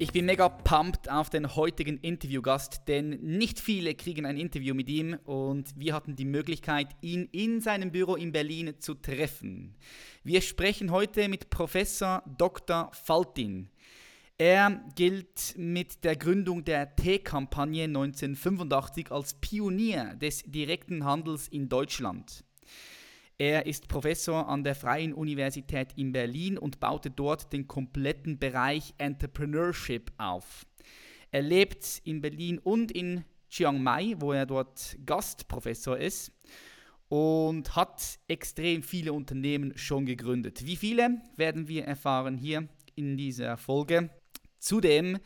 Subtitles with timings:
[0.00, 4.88] Ich bin mega pumped auf den heutigen Interviewgast, denn nicht viele kriegen ein Interview mit
[4.88, 9.74] ihm und wir hatten die Möglichkeit, ihn in seinem Büro in Berlin zu treffen.
[10.22, 12.92] Wir sprechen heute mit Professor Dr.
[12.92, 13.70] Faltin.
[14.38, 22.44] Er gilt mit der Gründung der T-Kampagne 1985 als Pionier des direkten Handels in Deutschland.
[23.40, 28.94] Er ist Professor an der Freien Universität in Berlin und baute dort den kompletten Bereich
[28.98, 30.66] Entrepreneurship auf.
[31.30, 36.32] Er lebt in Berlin und in Chiang Mai, wo er dort Gastprofessor ist
[37.08, 40.66] und hat extrem viele Unternehmen schon gegründet.
[40.66, 44.10] Wie viele werden wir erfahren hier in dieser Folge.
[44.58, 45.18] Zudem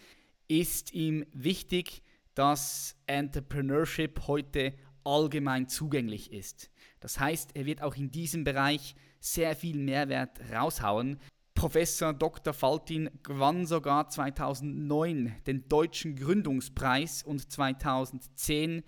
[0.48, 2.02] ist ihm wichtig,
[2.34, 6.71] dass Entrepreneurship heute allgemein zugänglich ist.
[7.02, 11.18] Das heißt, er wird auch in diesem Bereich sehr viel Mehrwert raushauen.
[11.54, 12.54] Professor Dr.
[12.54, 18.82] Faltin gewann sogar 2009 den Deutschen Gründungspreis und 2010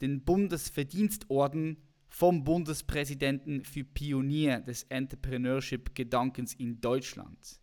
[0.00, 7.60] den Bundesverdienstorden vom Bundespräsidenten für Pionier des Entrepreneurship-Gedankens in Deutschland.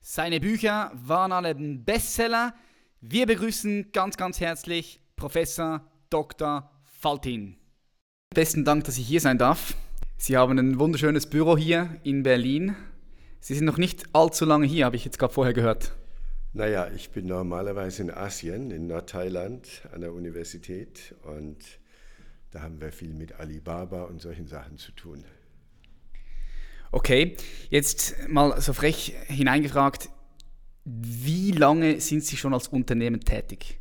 [0.00, 2.54] Seine Bücher waren alle ein Bestseller.
[3.00, 6.70] Wir begrüßen ganz, ganz herzlich Professor Dr.
[6.84, 7.59] Faltin.
[8.32, 9.74] Besten Dank, dass ich hier sein darf.
[10.16, 12.76] Sie haben ein wunderschönes Büro hier in Berlin.
[13.40, 15.96] Sie sind noch nicht allzu lange hier, habe ich jetzt gerade vorher gehört.
[16.52, 21.56] Naja, ich bin normalerweise in Asien, in Nordthailand an der Universität und
[22.52, 25.24] da haben wir viel mit Alibaba und solchen Sachen zu tun.
[26.92, 27.36] Okay,
[27.68, 30.08] jetzt mal so frech hineingefragt,
[30.84, 33.79] wie lange sind Sie schon als Unternehmen tätig?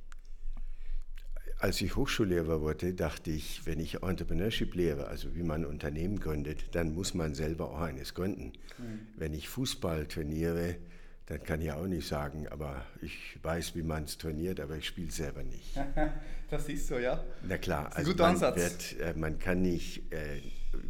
[1.62, 6.18] Als ich Hochschullehrer wurde, dachte ich, wenn ich Entrepreneurship lehre, also wie man ein Unternehmen
[6.18, 8.54] gründet, dann muss man selber auch eines gründen.
[8.78, 9.00] Mhm.
[9.18, 10.78] Wenn ich Fußball trainiere,
[11.26, 14.88] dann kann ich auch nicht sagen, aber ich weiß, wie man es trainiert, aber ich
[14.88, 15.78] spiele selber nicht.
[16.50, 17.22] das ist so, ja?
[17.44, 20.42] Na klar, also man, wird, äh, man, kann nicht äh,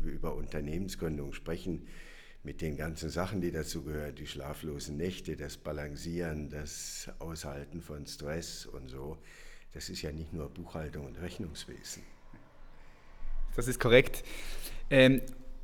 [0.03, 1.88] über Unternehmensgründung sprechen,
[2.44, 8.06] mit den ganzen Sachen, die dazu gehören, die schlaflosen Nächte, das Balancieren, das Aushalten von
[8.06, 9.18] Stress und so,
[9.74, 12.03] das ist ja nicht nur Buchhaltung und Rechnungswesen.
[13.56, 14.24] Das ist korrekt.
[14.90, 15.22] Ähm,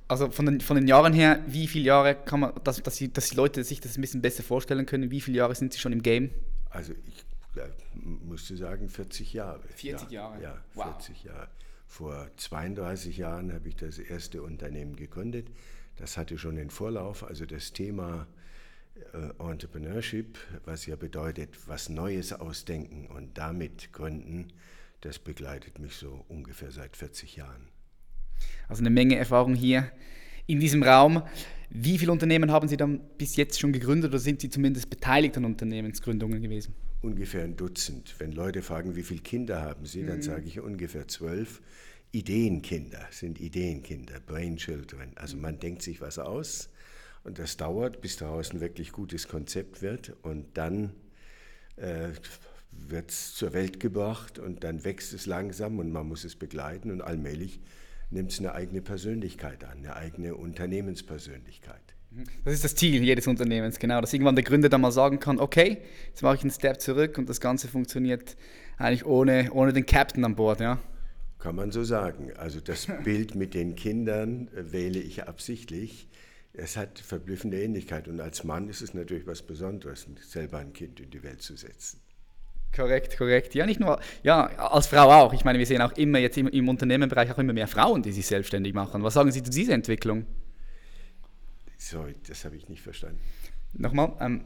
[0.08, 3.12] also von den, von den Jahren her, wie viele Jahre kann man, dass, dass, die,
[3.12, 5.80] dass die Leute sich das ein bisschen besser vorstellen können, wie viele Jahre sind sie
[5.80, 6.30] schon im Game?
[6.70, 9.62] Also ich ja, musste sagen 40 Jahre.
[9.76, 10.44] 40 ja, Jahre?
[10.44, 11.26] Ja, 40 wow.
[11.26, 11.48] Jahre.
[11.88, 15.48] Vor 32 Jahren habe ich das erste Unternehmen gegründet.
[15.98, 18.28] Das hatte schon den Vorlauf, also das Thema
[19.40, 24.48] Entrepreneurship, was ja bedeutet, was Neues ausdenken und damit gründen,
[25.02, 27.68] das begleitet mich so ungefähr seit 40 Jahren.
[28.68, 29.92] Also eine Menge Erfahrung hier
[30.48, 31.24] in diesem Raum.
[31.70, 35.38] Wie viele Unternehmen haben Sie dann bis jetzt schon gegründet oder sind Sie zumindest beteiligt
[35.38, 36.74] an Unternehmensgründungen gewesen?
[37.02, 38.16] Ungefähr ein Dutzend.
[38.18, 40.24] Wenn Leute fragen, wie viele Kinder haben Sie, dann mhm.
[40.24, 41.62] sage ich ungefähr zwölf.
[42.12, 45.12] Ideenkinder sind Ideenkinder, Brain Children.
[45.16, 46.70] Also man denkt sich was aus
[47.26, 50.92] und das dauert, bis daraus ein wirklich gutes Konzept wird und dann
[51.76, 52.10] äh,
[52.72, 56.92] wird es zur Welt gebracht und dann wächst es langsam und man muss es begleiten
[56.92, 57.60] und allmählich
[58.12, 61.82] nimmt es eine eigene Persönlichkeit an, eine eigene Unternehmenspersönlichkeit.
[62.46, 65.40] Das ist das Ziel jedes Unternehmens, genau, dass irgendwann der Gründer dann mal sagen kann,
[65.40, 68.38] okay, jetzt mache ich einen Step zurück und das Ganze funktioniert
[68.78, 70.80] eigentlich ohne, ohne den Captain an Bord, ja.
[71.40, 72.32] Kann man so sagen.
[72.38, 76.08] Also das Bild mit den Kindern äh, wähle ich absichtlich.
[76.58, 81.00] Es hat verblüffende Ähnlichkeit und als Mann ist es natürlich was Besonderes, selber ein Kind
[81.00, 82.00] in die Welt zu setzen.
[82.74, 83.56] Korrekt, korrekt.
[83.56, 85.34] Ja, nicht nur, ja, als Frau auch.
[85.34, 88.12] Ich meine, wir sehen auch immer jetzt im, im Unternehmenbereich auch immer mehr Frauen, die
[88.12, 89.02] sich selbstständig machen.
[89.04, 90.26] Was sagen Sie zu dieser Entwicklung?
[91.78, 93.20] Sorry, das habe ich nicht verstanden.
[93.74, 94.46] Nochmal, ähm,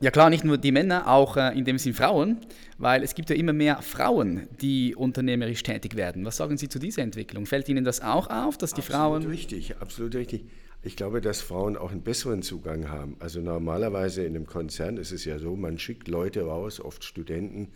[0.00, 2.38] ja klar, nicht nur die Männer, auch äh, in dem Sinn Frauen,
[2.78, 6.24] weil es gibt ja immer mehr Frauen, die unternehmerisch tätig werden.
[6.24, 7.46] Was sagen Sie zu dieser Entwicklung?
[7.46, 9.16] Fällt Ihnen das auch auf, dass die absolut Frauen...
[9.16, 10.44] Absolut richtig, absolut richtig.
[10.86, 13.16] Ich glaube, dass Frauen auch einen besseren Zugang haben.
[13.18, 17.68] Also normalerweise in einem Konzern ist es ja so, man schickt Leute raus, oft Studenten,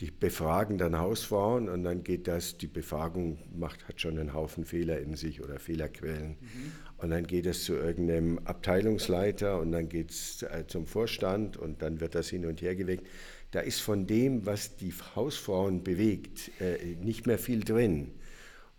[0.00, 4.64] die befragen dann Hausfrauen und dann geht das, die Befragung macht, hat schon einen Haufen
[4.64, 6.30] Fehler in sich oder Fehlerquellen.
[6.30, 6.72] Mhm.
[6.98, 11.80] Und dann geht es zu irgendeinem Abteilungsleiter und dann geht es äh, zum Vorstand und
[11.80, 13.06] dann wird das hin und her gelegt.
[13.52, 18.14] da ist von dem, was die Hausfrauen bewegt, äh, nicht mehr viel drin.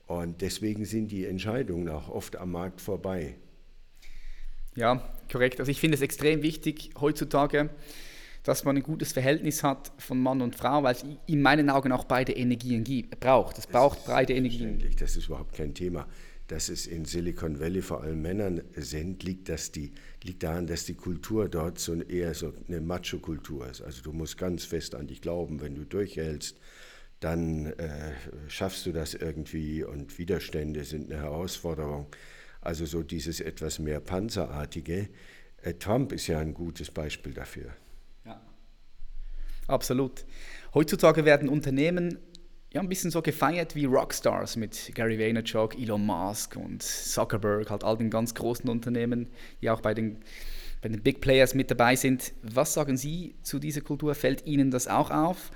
[0.05, 3.35] Und deswegen sind die Entscheidungen auch oft am Markt vorbei.
[4.75, 5.59] Ja, korrekt.
[5.59, 7.69] Also ich finde es extrem wichtig heutzutage,
[8.43, 11.91] dass man ein gutes Verhältnis hat von Mann und Frau, weil es in meinen Augen
[11.91, 13.57] auch beide Energien gibt, braucht.
[13.57, 14.83] Es braucht beide Energien.
[14.99, 16.07] Das ist überhaupt kein Thema.
[16.47, 19.91] Dass es in Silicon Valley vor allem Männern sind, liegt, dass die,
[20.23, 23.81] liegt daran, dass die Kultur dort so eher so eine Macho-Kultur ist.
[23.81, 26.57] Also du musst ganz fest an dich glauben, wenn du durchhältst,
[27.19, 28.13] dann äh,
[28.47, 32.07] schaffst du das irgendwie und Widerstände sind eine Herausforderung.
[32.61, 35.09] Also so dieses etwas mehr Panzerartige.
[35.61, 37.73] Äh, Trump ist ja ein gutes Beispiel dafür.
[38.25, 38.41] Ja,
[39.67, 40.25] absolut.
[40.73, 42.17] Heutzutage werden Unternehmen
[42.73, 47.83] ja, ein bisschen so gefeiert wie Rockstars mit Gary Vaynerchuk, Elon Musk und Zuckerberg, halt
[47.83, 49.27] all den ganz großen Unternehmen,
[49.61, 50.17] die auch bei den,
[50.81, 52.31] bei den Big Players mit dabei sind.
[52.43, 54.13] Was sagen Sie zu dieser Kultur?
[54.13, 55.51] Fällt Ihnen das auch auf?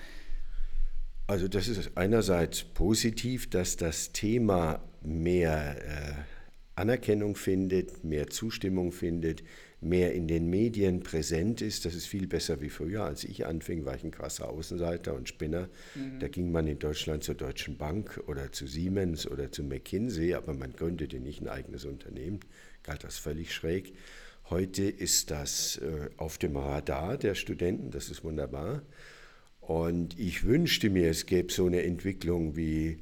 [1.27, 6.13] Also das ist einerseits positiv, dass das Thema mehr äh,
[6.75, 9.43] Anerkennung findet, mehr Zustimmung findet,
[9.79, 11.85] mehr in den Medien präsent ist.
[11.85, 13.03] Das ist viel besser wie früher.
[13.03, 15.69] Als ich anfing, war ich ein krasser Außenseiter und Spinner.
[15.95, 16.19] Mhm.
[16.19, 20.53] Da ging man in Deutschland zur Deutschen Bank oder zu Siemens oder zu McKinsey, aber
[20.53, 22.39] man gründete nicht ein eigenes Unternehmen.
[22.83, 23.93] Galt das völlig schräg.
[24.49, 28.81] Heute ist das äh, auf dem Radar der Studenten, das ist wunderbar.
[29.61, 32.97] Und ich wünschte mir, es gäbe so eine Entwicklung wie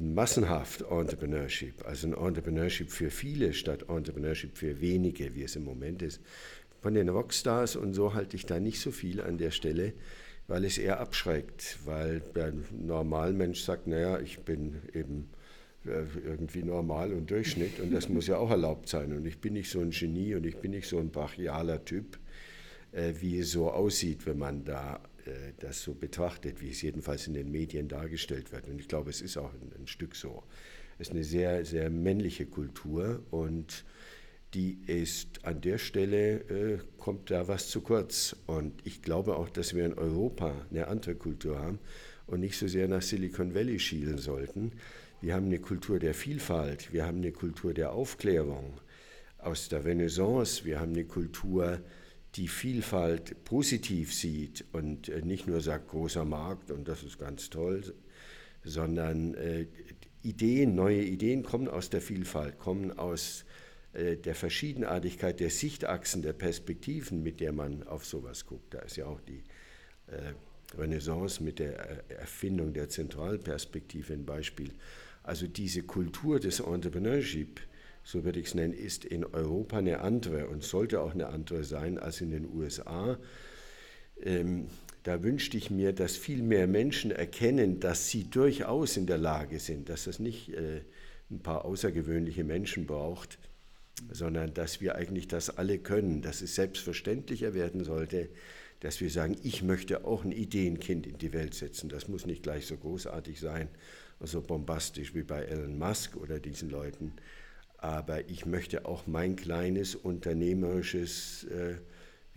[0.00, 6.02] massenhaft Entrepreneurship, also ein Entrepreneurship für viele statt Entrepreneurship für wenige, wie es im Moment
[6.02, 6.20] ist.
[6.80, 9.94] Von den Rockstars und so halte ich da nicht so viel an der Stelle,
[10.48, 15.30] weil es eher abschreckt, weil der Normalmensch sagt, naja, ich bin eben
[15.86, 19.54] äh, irgendwie normal und Durchschnitt und das muss ja auch erlaubt sein und ich bin
[19.54, 22.18] nicht so ein Genie und ich bin nicht so ein brachialer Typ,
[22.92, 25.00] äh, wie es so aussieht, wenn man da
[25.58, 28.68] das so betrachtet, wie es jedenfalls in den Medien dargestellt wird.
[28.68, 30.42] Und ich glaube, es ist auch ein, ein Stück so.
[30.98, 33.84] Es ist eine sehr, sehr männliche Kultur und
[34.54, 38.36] die ist an der Stelle, äh, kommt da was zu kurz.
[38.46, 41.78] Und ich glaube auch, dass wir in Europa eine andere Kultur haben
[42.26, 44.72] und nicht so sehr nach Silicon Valley schielen sollten.
[45.20, 48.74] Wir haben eine Kultur der Vielfalt, wir haben eine Kultur der Aufklärung
[49.38, 51.80] aus der Renaissance, wir haben eine Kultur
[52.36, 57.50] die Vielfalt positiv sieht und äh, nicht nur sagt, großer Markt und das ist ganz
[57.50, 57.94] toll,
[58.64, 59.66] sondern äh,
[60.22, 63.44] Ideen, neue Ideen kommen aus der Vielfalt, kommen aus
[63.92, 68.74] äh, der Verschiedenartigkeit der Sichtachsen, der Perspektiven, mit der man auf sowas guckt.
[68.74, 69.42] Da ist ja auch die
[70.76, 74.72] Renaissance mit der Erfindung der Zentralperspektive ein Beispiel.
[75.22, 77.60] Also diese Kultur des Entrepreneurship,
[78.04, 81.64] so würde ich es nennen, ist in Europa eine andere und sollte auch eine andere
[81.64, 83.18] sein als in den USA.
[84.22, 84.66] Ähm,
[85.02, 89.58] da wünschte ich mir, dass viel mehr Menschen erkennen, dass sie durchaus in der Lage
[89.58, 90.82] sind, dass es nicht äh,
[91.30, 93.38] ein paar außergewöhnliche Menschen braucht,
[94.10, 98.28] sondern dass wir eigentlich das alle können, dass es selbstverständlicher werden sollte,
[98.80, 101.88] dass wir sagen, ich möchte auch ein Ideenkind in die Welt setzen.
[101.88, 103.68] Das muss nicht gleich so großartig sein
[104.26, 107.12] so bombastisch wie bei Elon Musk oder diesen Leuten,
[107.82, 111.74] aber ich möchte auch mein kleines unternehmerisches äh,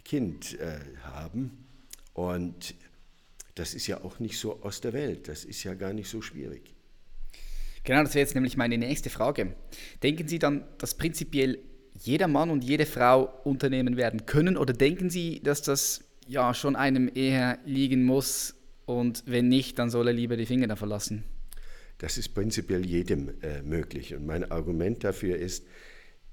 [0.03, 1.65] Kind äh, haben.
[2.13, 2.73] Und
[3.53, 6.21] das ist ja auch nicht so aus der Welt, das ist ja gar nicht so
[6.21, 6.73] schwierig.
[7.83, 9.55] Genau, das wäre jetzt nämlich meine nächste Frage.
[10.01, 11.59] Denken Sie dann, dass prinzipiell
[12.01, 16.75] jeder Mann und jede Frau Unternehmen werden können oder denken Sie, dass das ja schon
[16.75, 18.55] einem eher liegen muss
[18.87, 21.23] und wenn nicht, dann soll er lieber die Finger davon lassen?
[21.97, 24.13] Das ist prinzipiell jedem äh, möglich.
[24.13, 25.65] Und mein Argument dafür ist,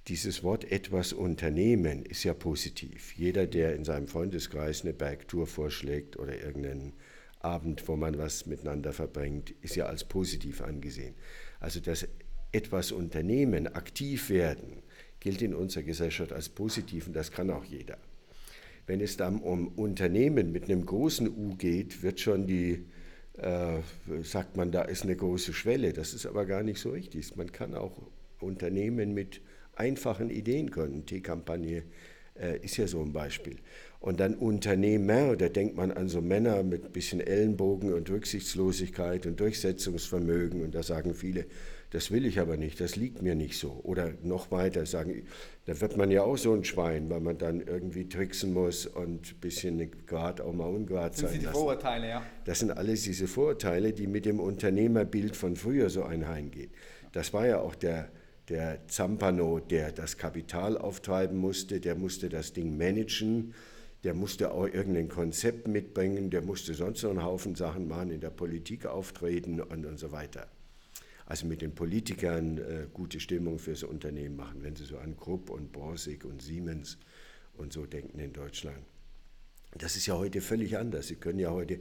[0.08, 3.14] dieses Wort etwas unternehmen ist ja positiv.
[3.16, 6.94] Jeder, der in seinem Freundeskreis eine Bergtour vorschlägt oder irgendeinen
[7.38, 11.14] Abend, wo man was miteinander verbringt, ist ja als positiv angesehen.
[11.60, 12.08] Also das
[12.50, 14.82] etwas unternehmen, aktiv werden,
[15.20, 17.98] gilt in unserer Gesellschaft als positiv und das kann auch jeder.
[18.86, 22.84] Wenn es dann um Unternehmen mit einem großen U geht, wird schon die
[23.38, 23.78] äh,
[24.22, 25.92] sagt man, da ist eine große Schwelle.
[25.92, 27.34] Das ist aber gar nicht so richtig.
[27.36, 27.92] Man kann auch
[28.40, 29.40] Unternehmen mit
[29.74, 31.06] einfachen Ideen können.
[31.06, 31.84] T-Kampagne
[32.34, 33.56] äh, ist ja so ein Beispiel.
[34.00, 39.26] Und dann Unternehmer, da denkt man an so Männer mit ein bisschen Ellenbogen und Rücksichtslosigkeit
[39.26, 40.62] und Durchsetzungsvermögen.
[40.62, 41.46] Und da sagen viele,
[41.92, 43.78] das will ich aber nicht, das liegt mir nicht so.
[43.82, 45.26] Oder noch weiter sagen,
[45.66, 49.32] da wird man ja auch so ein Schwein, weil man dann irgendwie tricksen muss und
[49.32, 52.22] ein bisschen Grad auch mal ungrad sein Das sind die Vorurteile, ja.
[52.46, 56.70] Das sind alles diese Vorurteile, die mit dem Unternehmerbild von früher so einhergehen.
[57.12, 58.08] Das war ja auch der,
[58.48, 63.52] der Zampano, der das Kapital auftreiben musste, der musste das Ding managen,
[64.02, 68.20] der musste auch irgendein Konzept mitbringen, der musste sonst noch einen Haufen Sachen machen, in
[68.22, 70.48] der Politik auftreten und, und so weiter.
[71.26, 75.50] Also mit den Politikern äh, gute Stimmung fürs Unternehmen machen, wenn Sie so an Krupp
[75.50, 76.98] und Borsig und Siemens
[77.54, 78.78] und so denken in Deutschland.
[79.78, 81.08] Das ist ja heute völlig anders.
[81.08, 81.80] Sie können ja heute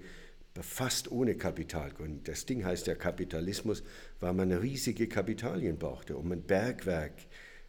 [0.60, 2.22] fast ohne Kapital gründen.
[2.24, 3.84] Das Ding heißt ja Kapitalismus,
[4.20, 6.18] weil man riesige Kapitalien brauchte.
[6.18, 7.14] Um ein Bergwerk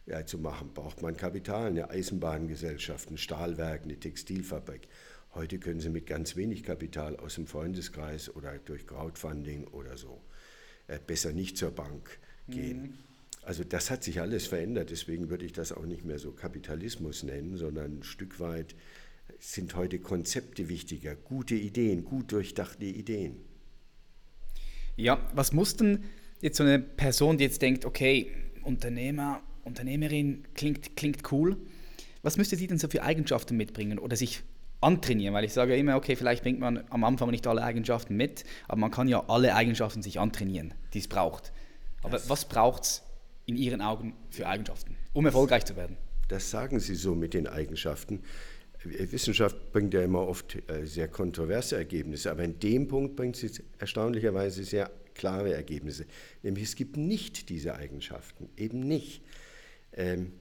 [0.05, 4.87] ja, zu machen, braucht man Kapital, eine Eisenbahngesellschaft, ein Stahlwerk, eine Textilfabrik.
[5.33, 10.21] Heute können Sie mit ganz wenig Kapital aus dem Freundeskreis oder durch Crowdfunding oder so
[11.07, 12.81] besser nicht zur Bank gehen.
[12.81, 12.93] Mhm.
[13.43, 17.23] Also das hat sich alles verändert, deswegen würde ich das auch nicht mehr so Kapitalismus
[17.23, 18.75] nennen, sondern ein Stück weit
[19.39, 23.37] sind heute Konzepte wichtiger, gute Ideen, gut durchdachte Ideen.
[24.95, 26.03] Ja, was muss denn
[26.41, 28.31] jetzt so eine Person, die jetzt denkt, okay,
[28.63, 31.57] Unternehmer, Unternehmerin klingt, klingt cool,
[32.21, 34.43] was müsste sie denn so für Eigenschaften mitbringen oder sich
[34.83, 35.33] antrainieren?
[35.33, 38.79] Weil ich sage immer, okay, vielleicht bringt man am Anfang nicht alle Eigenschaften mit, aber
[38.79, 41.51] man kann ja alle Eigenschaften sich antrainieren, die es braucht.
[42.01, 43.03] Aber das was braucht es
[43.45, 45.97] in Ihren Augen für Eigenschaften, um erfolgreich zu werden?
[46.27, 48.21] Das sagen Sie so mit den Eigenschaften.
[48.85, 53.49] Wissenschaft bringt ja immer oft äh, sehr kontroverse Ergebnisse, aber in dem Punkt bringt sie
[53.79, 56.05] erstaunlicherweise sehr klare Ergebnisse.
[56.41, 59.21] Nämlich es gibt nicht diese Eigenschaften, eben nicht.
[59.93, 60.33] Ähm,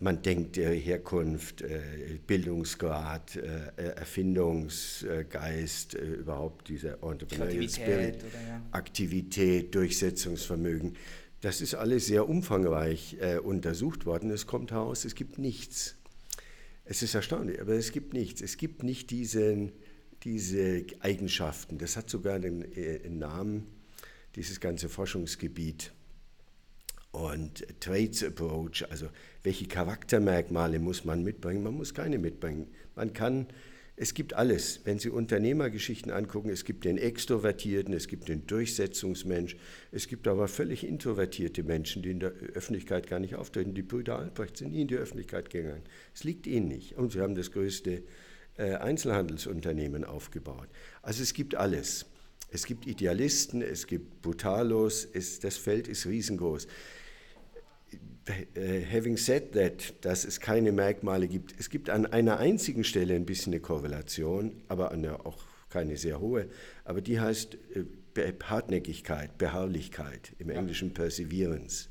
[0.00, 3.36] man denkt äh, Herkunft, äh, Bildungsgrad,
[3.76, 8.62] Erfindungsgeist, überhaupt dieser Entrepreneurial Spirit, ja.
[8.72, 10.96] Aktivität, Durchsetzungsvermögen.
[11.40, 14.30] Das ist alles sehr umfangreich untersucht worden.
[14.30, 15.96] Es kommt heraus, es gibt nichts.
[16.86, 18.42] Es ist erstaunlich, aber es gibt nichts.
[18.42, 19.72] Es gibt nicht diesen,
[20.22, 21.78] diese Eigenschaften.
[21.78, 23.66] Das hat sogar den, den äh, Namen,
[24.36, 25.92] dieses ganze Forschungsgebiet.
[27.14, 29.06] Und Traits Approach, also
[29.44, 31.62] welche Charaktermerkmale muss man mitbringen?
[31.62, 32.66] Man muss keine mitbringen.
[32.96, 33.46] Man kann
[33.94, 34.80] es gibt alles.
[34.82, 39.56] Wenn Sie Unternehmergeschichten angucken, es gibt den Extrovertierten, es gibt den Durchsetzungsmensch,
[39.92, 43.74] es gibt aber völlig introvertierte Menschen, die in der Öffentlichkeit gar nicht auftreten.
[43.74, 45.82] Die Brüder Albrecht sind nie in die Öffentlichkeit gegangen.
[46.12, 46.96] Es liegt ihnen nicht.
[46.96, 48.02] Und sie haben das größte
[48.56, 50.66] äh, Einzelhandelsunternehmen aufgebaut.
[51.00, 52.06] Also es gibt alles.
[52.50, 56.66] Es gibt Idealisten, es gibt Brutalos, es, das Feld ist riesengroß.
[58.26, 63.14] Äh, having said that, dass es keine Merkmale gibt, es gibt an einer einzigen Stelle
[63.14, 66.48] ein bisschen eine Korrelation, aber eine, auch keine sehr hohe,
[66.84, 67.58] aber die heißt
[68.16, 70.56] äh, Hartnäckigkeit, Beharrlichkeit, im ja.
[70.56, 71.88] Englischen Perseverance.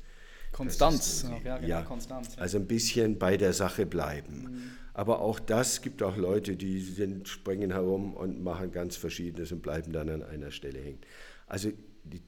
[0.50, 2.36] Konstanz, ist, ja, genau, ja, Konstanz.
[2.36, 2.42] Ja.
[2.42, 4.42] Also ein bisschen bei der Sache bleiben.
[4.42, 4.62] Mhm.
[4.92, 9.62] Aber auch das gibt auch Leute, die sind, springen herum und machen ganz Verschiedenes und
[9.62, 11.00] bleiben dann an einer Stelle hängen.
[11.48, 11.72] Also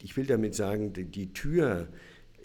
[0.02, 1.88] ich will damit sagen, die Tür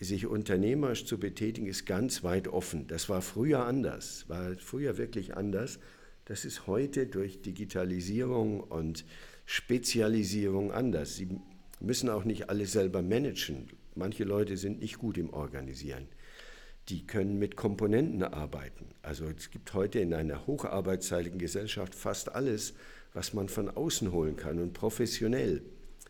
[0.05, 2.88] sich unternehmerisch zu betätigen, ist ganz weit offen.
[2.88, 5.79] Das war früher anders, war früher wirklich anders.
[6.25, 9.05] Das ist heute durch Digitalisierung und
[9.46, 11.15] Spezialisierung anders.
[11.15, 11.27] Sie
[11.79, 13.67] müssen auch nicht alles selber managen.
[13.96, 16.08] Manche Leute sind nicht gut im Organisieren.
[16.89, 18.86] Die können mit Komponenten arbeiten.
[19.01, 22.74] Also es gibt heute in einer hocharbeitszeitigen Gesellschaft fast alles,
[23.13, 25.62] was man von außen holen kann und professionell.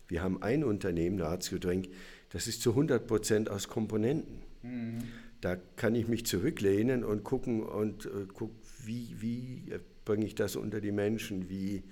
[0.08, 1.88] Wir haben ein Unternehmen, Ratio Drink,
[2.32, 4.42] das ist zu 100 Prozent aus Komponenten.
[4.62, 5.02] Mhm.
[5.40, 8.52] Da kann ich mich zurücklehnen und gucken und äh, guck,
[8.84, 9.64] wie, wie
[10.04, 11.82] bringe ich das unter die Menschen, wie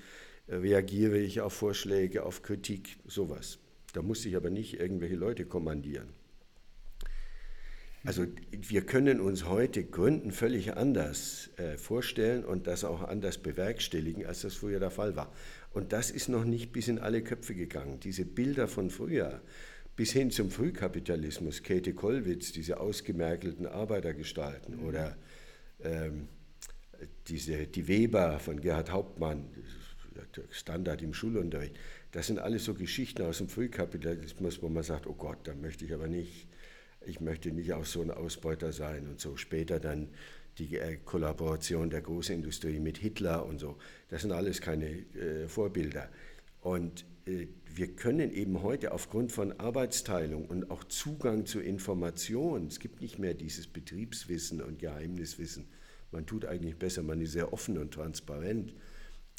[0.47, 3.59] äh, reagiere ich auf Vorschläge, auf Kritik, sowas.
[3.93, 6.09] Da muss ich aber nicht irgendwelche Leute kommandieren.
[8.03, 14.25] Also wir können uns heute Gründen völlig anders äh, vorstellen und das auch anders bewerkstelligen,
[14.25, 15.31] als das früher der Fall war.
[15.73, 18.01] Und das ist noch nicht bis in alle Köpfe gegangen.
[18.01, 19.43] Diese Bilder von früher,
[19.97, 24.85] bis hin zum Frühkapitalismus, Käthe Kollwitz, diese ausgemerkelten Arbeitergestalten mhm.
[24.87, 25.17] oder
[25.83, 26.29] ähm,
[27.29, 29.49] diese, die Weber von Gerhard Hauptmann,
[30.51, 31.77] Standard im Schulunterricht,
[32.13, 35.85] das sind alles so Geschichten aus dem Frühkapitalismus, wo man sagt, oh Gott, da möchte
[35.85, 36.49] ich aber nicht,
[37.07, 39.37] ich möchte nicht auch so ein Ausbeuter sein und so.
[39.37, 40.09] Später dann
[40.59, 43.79] die äh, Kollaboration der Großindustrie mit Hitler und so.
[44.09, 46.11] Das sind alles keine äh, Vorbilder.
[46.61, 47.47] Und äh,
[47.81, 53.19] wir können eben heute aufgrund von Arbeitsteilung und auch Zugang zu Informationen, es gibt nicht
[53.19, 55.65] mehr dieses Betriebswissen und Geheimniswissen,
[56.13, 58.75] man tut eigentlich besser, man ist sehr offen und transparent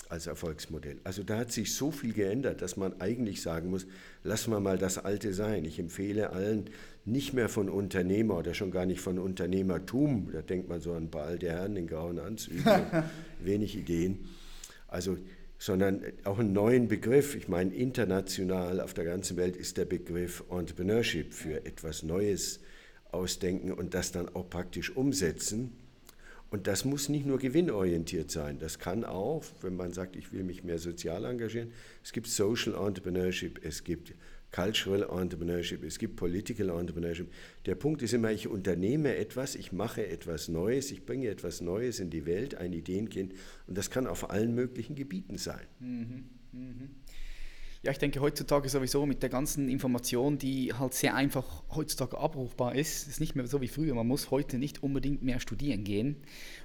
[0.10, 1.00] als Erfolgsmodell.
[1.04, 3.86] Also da hat sich so viel geändert, dass man eigentlich sagen muss,
[4.24, 5.64] lassen wir mal das Alte sein.
[5.64, 6.72] Ich empfehle allen,
[7.06, 11.04] nicht mehr von Unternehmer oder schon gar nicht von Unternehmertum, da denkt man so an
[11.04, 12.64] ein paar alte Herren in grauen Anzügen,
[13.40, 14.30] wenig Ideen.
[14.88, 15.20] Also
[15.62, 17.36] sondern auch einen neuen Begriff.
[17.36, 22.62] Ich meine, international auf der ganzen Welt ist der Begriff Entrepreneurship für etwas Neues
[23.12, 25.78] ausdenken und das dann auch praktisch umsetzen.
[26.50, 28.58] Und das muss nicht nur gewinnorientiert sein.
[28.58, 31.72] Das kann auch, wenn man sagt, ich will mich mehr sozial engagieren,
[32.04, 34.16] es gibt Social Entrepreneurship, es gibt
[34.52, 37.32] Cultural Entrepreneurship, es gibt Political Entrepreneurship.
[37.66, 42.00] Der Punkt ist immer, ich unternehme etwas, ich mache etwas Neues, ich bringe etwas Neues
[42.00, 43.34] in die Welt, ein Ideenkind.
[43.68, 45.66] Und das kann auf allen möglichen Gebieten sein.
[45.80, 46.88] Mhm, mh.
[47.84, 52.76] Ja, ich denke heutzutage sowieso mit der ganzen Information, die halt sehr einfach heutzutage abrufbar
[52.76, 53.96] ist, ist nicht mehr so wie früher.
[53.96, 56.18] Man muss heute nicht unbedingt mehr studieren gehen,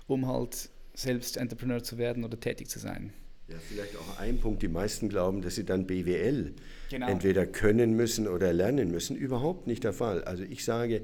[0.07, 3.15] um halt selbst Entrepreneur zu werden oder tätig zu sein.
[3.49, 4.63] Ja, vielleicht auch ein Punkt.
[4.63, 6.53] Die meisten glauben, dass sie dann BWL
[6.91, 7.09] genau.
[7.09, 9.17] entweder können müssen oder lernen müssen.
[9.17, 10.25] Überhaupt nicht der Fall.
[10.25, 11.03] Also ich sage,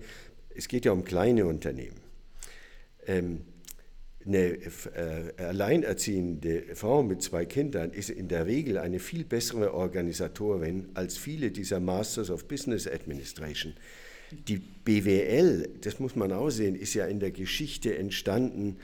[0.55, 2.01] es geht ja um kleine Unternehmen.
[3.07, 3.43] Ähm,
[4.25, 10.91] eine äh, alleinerziehende Frau mit zwei Kindern ist in der Regel eine viel bessere Organisatorin
[10.95, 13.75] als viele dieser Masters of Business Administration.
[14.31, 18.79] Die BWL, das muss man auch sehen, ist ja in der Geschichte entstanden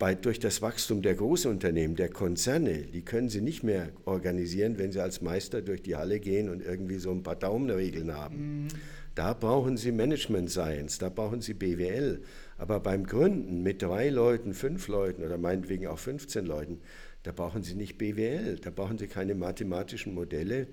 [0.00, 2.84] bei, durch das Wachstum der Großunternehmen, der Konzerne.
[2.86, 6.62] Die können sie nicht mehr organisieren, wenn sie als Meister durch die Halle gehen und
[6.62, 8.62] irgendwie so ein paar Daumenregeln haben.
[8.62, 8.68] Mhm.
[9.14, 12.22] Da brauchen sie Management Science, da brauchen sie BWL.
[12.56, 16.80] Aber beim Gründen mit drei Leuten, fünf Leuten oder meinetwegen auch 15 Leuten,
[17.22, 20.68] da brauchen Sie nicht BWL, da brauchen Sie keine mathematischen Modelle,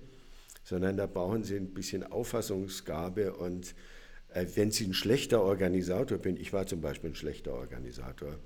[0.64, 3.76] sondern da brauchen Sie ein bisschen Auffassungsgabe und
[4.34, 8.38] äh, wenn Sie ein schlechter Organisator sind, ich war zum Beispiel ein schlechter Organisator.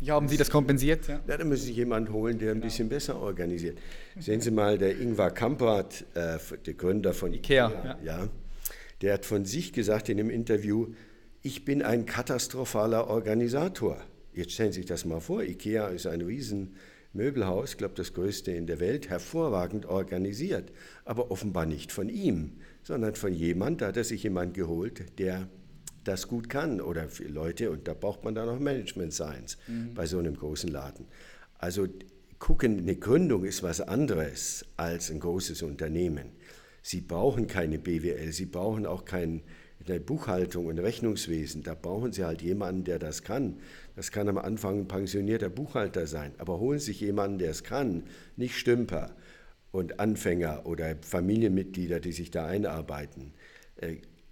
[0.00, 1.08] Ja, haben Sie das kompensiert?
[1.08, 2.64] Ja, ja dann müssen Sie jemanden holen, der genau.
[2.64, 3.78] ein bisschen besser organisiert.
[4.18, 7.98] Sehen Sie mal, der Ingvar Kamprad, äh, der Gründer von IKEA, Ikea, ja.
[8.04, 8.28] ja,
[9.02, 10.88] der hat von sich gesagt in einem Interview,
[11.42, 14.00] ich bin ein katastrophaler Organisator.
[14.32, 16.76] Jetzt stellen Sie sich das mal vor, IKEA ist ein riesen
[17.12, 20.70] Möbelhaus, ich glaube das größte in der Welt, hervorragend organisiert,
[21.04, 25.48] aber offenbar nicht von ihm, sondern von jemand, da hat er sich jemand geholt, der
[26.08, 29.94] das gut kann oder für Leute und da braucht man dann auch Management Science mhm.
[29.94, 31.06] bei so einem großen Laden.
[31.58, 31.86] Also
[32.38, 36.30] gucken, eine Gründung ist was anderes als ein großes Unternehmen.
[36.82, 39.42] Sie brauchen keine BWL, Sie brauchen auch kein
[40.04, 43.56] Buchhaltung und Rechnungswesen, da brauchen Sie halt jemanden, der das kann.
[43.96, 47.64] Das kann am Anfang ein pensionierter Buchhalter sein, aber holen Sie sich jemanden, der es
[47.64, 48.04] kann,
[48.36, 49.14] nicht Stümper
[49.70, 53.32] und Anfänger oder Familienmitglieder, die sich da einarbeiten.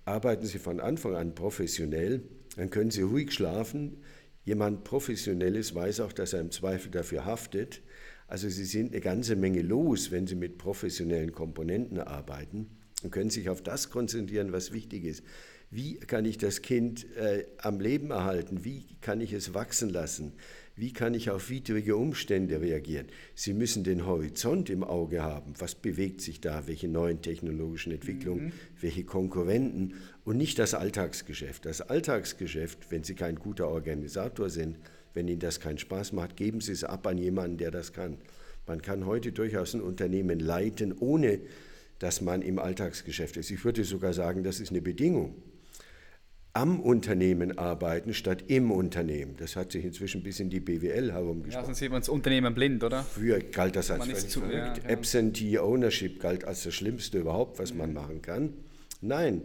[0.07, 2.23] Arbeiten Sie von Anfang an professionell,
[2.57, 3.99] dann können Sie ruhig schlafen.
[4.45, 7.83] Jemand Professionelles weiß auch, dass er im Zweifel dafür haftet.
[8.29, 12.69] Also Sie sind eine ganze Menge los, wenn Sie mit professionellen Komponenten arbeiten
[13.03, 15.25] und können sich auf das konzentrieren, was wichtig ist.
[15.71, 18.65] Wie kann ich das Kind äh, am Leben erhalten?
[18.65, 20.35] Wie kann ich es wachsen lassen?
[20.79, 23.07] Wie kann ich auf widrige Umstände reagieren?
[23.35, 25.55] Sie müssen den Horizont im Auge haben.
[25.59, 26.67] Was bewegt sich da?
[26.67, 28.47] Welche neuen technologischen Entwicklungen?
[28.47, 28.53] Mhm.
[28.83, 29.95] Welche Konkurrenten?
[30.25, 31.65] Und nicht das Alltagsgeschäft.
[31.65, 34.77] Das Alltagsgeschäft, wenn Sie kein guter Organisator sind,
[35.15, 38.19] wenn Ihnen das keinen Spaß macht, geben Sie es ab an jemanden, der das kann.
[38.67, 41.41] Man kann heute durchaus ein Unternehmen leiten, ohne
[42.01, 43.51] dass man im Alltagsgeschäft ist.
[43.51, 45.37] Ich würde sogar sagen, das ist eine Bedingung.
[46.57, 49.35] Am Unternehmen arbeiten statt im Unternehmen.
[49.37, 51.53] Das hat sich inzwischen bis in die BWL herumgesprochen.
[51.53, 53.03] Ja, sonst sieht man das Unternehmen blind, oder?
[53.03, 54.79] Früher galt das als man völlig zu, verrückt.
[54.79, 54.97] Ja, ja.
[54.97, 57.79] Absentee Ownership galt als das Schlimmste überhaupt, was mhm.
[57.81, 58.55] man machen kann.
[59.03, 59.43] Nein,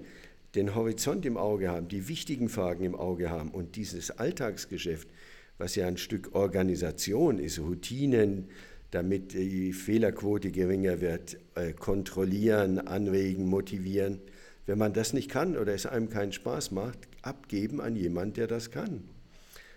[0.56, 5.10] den Horizont im Auge haben, die wichtigen Fragen im Auge haben und dieses Alltagsgeschäft,
[5.58, 8.48] was ja ein Stück Organisation ist, Routinen,
[8.92, 14.22] damit die Fehlerquote geringer wird, äh, kontrollieren, anregen, motivieren.
[14.66, 18.48] Wenn man das nicht kann oder es einem keinen Spaß macht, abgeben an jemanden, der
[18.48, 19.04] das kann.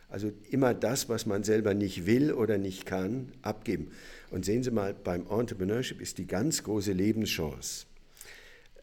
[0.09, 3.91] Also immer das, was man selber nicht will oder nicht kann, abgeben.
[4.31, 7.87] Und sehen Sie mal, beim Entrepreneurship ist die ganz große Lebenschance,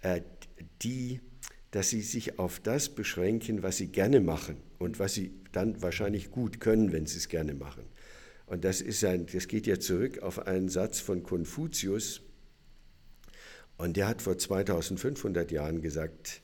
[0.02, 0.22] äh,
[0.82, 1.22] die,
[1.72, 6.32] dass Sie sich auf das beschränken, was Sie gerne machen und was Sie dann wahrscheinlich
[6.32, 7.84] gut können, wenn Sie es gerne machen.
[8.46, 12.22] Und das, ist ein, das geht ja zurück auf einen Satz von Konfuzius.
[13.82, 16.42] Und der hat vor 2500 Jahren gesagt,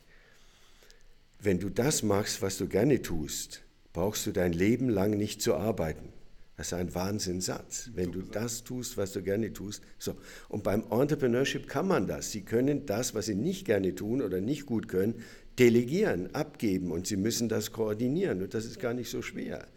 [1.39, 3.62] wenn du das machst, was du gerne tust,
[3.93, 6.12] brauchst du dein Leben lang nicht zu arbeiten.
[6.56, 7.91] Das ist ein Wahnsinnssatz.
[7.93, 9.84] Wenn du das tust, was du gerne tust.
[10.00, 10.15] So.
[10.50, 12.32] Und beim Entrepreneurship kann man das.
[12.32, 15.23] Sie können das, was sie nicht gerne tun oder nicht gut können,
[15.60, 18.41] delegieren, abgeben und sie müssen das koordinieren.
[18.41, 19.67] Und das ist gar nicht so schwer.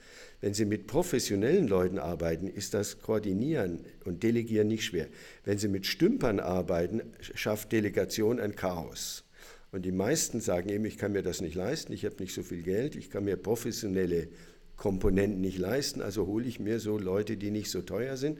[0.40, 5.08] Wenn Sie mit professionellen Leuten arbeiten, ist das Koordinieren und Delegieren nicht schwer.
[5.44, 9.24] Wenn Sie mit Stümpern arbeiten, schafft Delegation ein Chaos.
[9.72, 12.42] Und die meisten sagen eben, ich kann mir das nicht leisten, ich habe nicht so
[12.42, 14.28] viel Geld, ich kann mir professionelle
[14.76, 18.38] Komponenten nicht leisten, also hole ich mir so Leute, die nicht so teuer sind.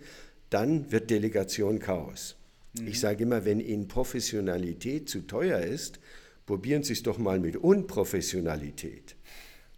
[0.48, 2.36] Dann wird Delegation Chaos.
[2.78, 2.88] Mhm.
[2.88, 6.00] Ich sage immer, wenn Ihnen Professionalität zu teuer ist,
[6.46, 9.16] probieren Sie es doch mal mit Unprofessionalität.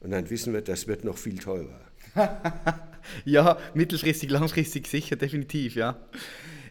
[0.01, 1.92] Und dann wissen wir, das wird noch viel teurer.
[3.25, 5.99] ja, mittelfristig, langfristig sicher, definitiv, ja.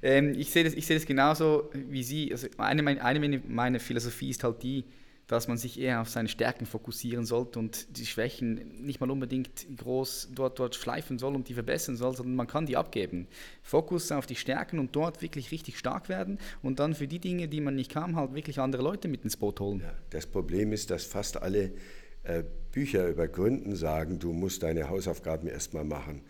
[0.01, 2.31] Ähm, ich sehe das, seh das genauso wie Sie.
[2.31, 4.85] Also eine, eine meiner Philosophie ist halt die,
[5.27, 9.65] dass man sich eher auf seine Stärken fokussieren sollte und die Schwächen nicht mal unbedingt
[9.77, 13.27] groß dort, dort schleifen soll und die verbessern soll, sondern man kann die abgeben.
[13.61, 17.47] Fokus auf die Stärken und dort wirklich richtig stark werden und dann für die Dinge,
[17.47, 19.79] die man nicht kann, halt wirklich andere Leute mit ins Boot holen.
[19.79, 21.71] Ja, das Problem ist, dass fast alle
[22.23, 26.21] äh, Bücher über Gründen sagen, du musst deine Hausaufgaben erstmal machen.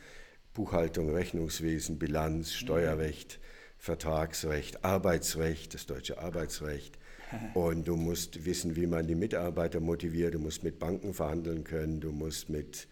[0.53, 3.45] Buchhaltung, Rechnungswesen, Bilanz, Steuerrecht, mhm.
[3.77, 6.97] Vertragsrecht, Arbeitsrecht, das deutsche Arbeitsrecht.
[7.53, 12.01] Und du musst wissen, wie man die Mitarbeiter motiviert, du musst mit Banken verhandeln können,
[12.01, 12.87] du musst mit,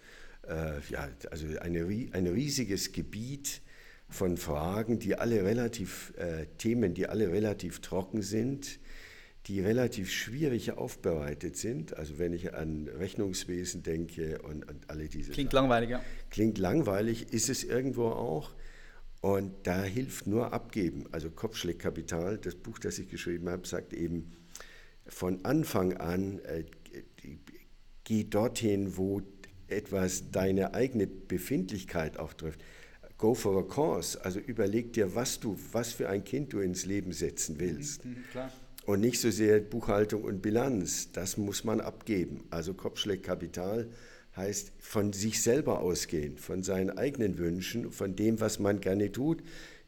[0.47, 3.61] äh, ja, also eine, ein riesiges Gebiet
[4.07, 8.79] von Fragen, die alle relativ, äh, Themen, die alle relativ trocken sind,
[9.47, 11.97] die relativ schwierig aufbereitet sind.
[11.97, 15.63] Also wenn ich an Rechnungswesen denke und, und alle diese Klingt Sachen.
[15.63, 16.03] langweilig, ja.
[16.29, 18.53] Klingt langweilig, ist es irgendwo auch.
[19.21, 21.05] Und da hilft nur abgeben.
[21.11, 24.31] Also Kopfschlägkapital, das Buch, das ich geschrieben habe, sagt eben
[25.07, 26.63] von Anfang an, äh,
[28.03, 29.21] geh dorthin, wo
[29.67, 32.63] etwas deine eigene Befindlichkeit auch trifft.
[33.17, 36.85] Go for a cause, also überleg dir, was du, was für ein Kind du ins
[36.85, 38.05] Leben setzen willst.
[38.05, 38.51] Mhm, klar.
[38.89, 42.45] Und nicht so sehr Buchhaltung und Bilanz, das muss man abgeben.
[42.49, 43.87] Also Kopfschlägkapital
[44.35, 49.43] heißt von sich selber ausgehen, von seinen eigenen Wünschen, von dem, was man gerne tut,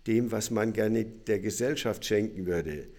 [0.05, 2.89] dem, was man gerne der Gesellschaft schenken würde,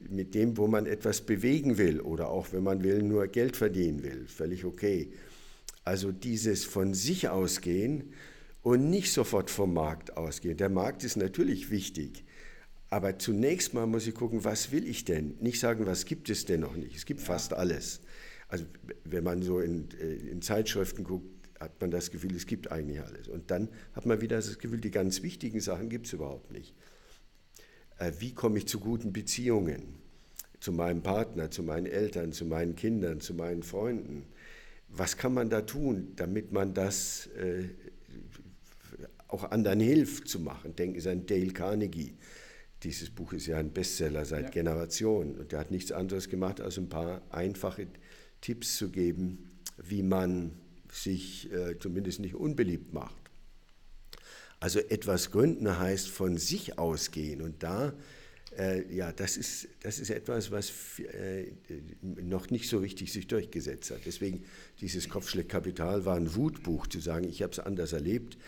[0.00, 4.02] mit dem, wo man etwas bewegen will oder auch, wenn man will, nur Geld verdienen
[4.02, 4.26] will.
[4.26, 5.12] Völlig okay.
[5.84, 8.14] Also dieses von sich ausgehen
[8.62, 10.56] und nicht sofort vom Markt ausgehen.
[10.56, 12.24] Der Markt ist natürlich wichtig,
[12.92, 15.34] aber zunächst mal muss ich gucken, was will ich denn?
[15.40, 16.94] Nicht sagen, was gibt es denn noch nicht.
[16.94, 18.02] Es gibt fast alles.
[18.48, 18.66] Also
[19.04, 21.26] wenn man so in, äh, in Zeitschriften guckt,
[21.58, 23.28] hat man das Gefühl, es gibt eigentlich alles.
[23.28, 26.74] Und dann hat man wieder das Gefühl, die ganz wichtigen Sachen gibt es überhaupt nicht.
[27.98, 29.94] Äh, wie komme ich zu guten Beziehungen?
[30.60, 34.26] Zu meinem Partner, zu meinen Eltern, zu meinen Kindern, zu meinen Freunden.
[34.88, 37.70] Was kann man da tun, damit man das äh,
[39.28, 40.76] auch anderen hilft zu machen?
[40.76, 42.18] Denken Sie an Dale Carnegie.
[42.82, 44.50] Dieses Buch ist ja ein Bestseller seit ja.
[44.50, 47.86] Generationen und der hat nichts anderes gemacht, als ein paar einfache
[48.40, 50.52] Tipps zu geben, wie man
[50.92, 53.16] sich äh, zumindest nicht unbeliebt macht.
[54.60, 57.94] Also etwas gründen heißt von sich ausgehen und da,
[58.56, 61.52] äh, ja, das ist, das ist etwas, was äh,
[62.00, 64.00] noch nicht so richtig sich durchgesetzt hat.
[64.06, 64.44] Deswegen
[64.80, 68.38] dieses Kopfschlägkapital war ein Wutbuch, zu sagen, ich habe es anders erlebt.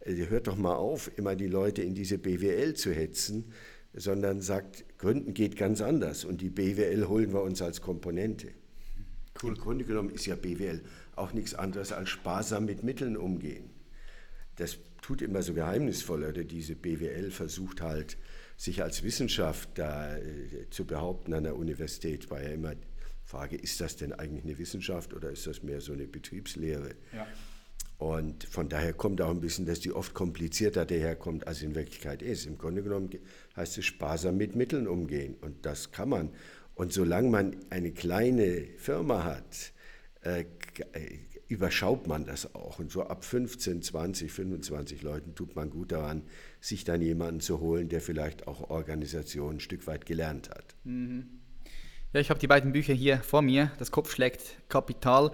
[0.00, 3.52] Äh, hört doch mal auf, immer die Leute in diese BWL zu hetzen,
[3.94, 8.48] sondern sagt, Gründen geht ganz anders und die BWL holen wir uns als Komponente.
[9.42, 9.50] Cool.
[9.50, 10.82] Im Grunde genommen ist ja BWL
[11.16, 13.70] auch nichts anderes als sparsam mit Mitteln umgehen.
[14.56, 18.16] Das tut immer so geheimnisvoll, oder diese BWL versucht halt,
[18.56, 22.86] sich als Wissenschaft da äh, zu behaupten an der Universität, war ja immer die
[23.24, 26.94] Frage, ist das denn eigentlich eine Wissenschaft oder ist das mehr so eine Betriebslehre?
[27.12, 27.26] Ja.
[28.02, 32.20] Und von daher kommt auch ein bisschen, dass die oft komplizierter daherkommt, als in Wirklichkeit
[32.20, 32.46] ist.
[32.46, 33.10] Im Grunde genommen
[33.54, 36.30] heißt es sparsam mit Mitteln umgehen und das kann man.
[36.74, 39.72] Und solange man eine kleine Firma hat,
[40.22, 42.80] äh, äh, überschaut man das auch.
[42.80, 46.24] Und so ab 15, 20, 25 Leuten tut man gut daran,
[46.60, 50.74] sich dann jemanden zu holen, der vielleicht auch Organisation ein Stück weit gelernt hat.
[50.82, 51.28] Mhm.
[52.12, 53.70] Ja, ich habe die beiden Bücher hier vor mir.
[53.78, 55.30] Das Kopf schlägt Kapital.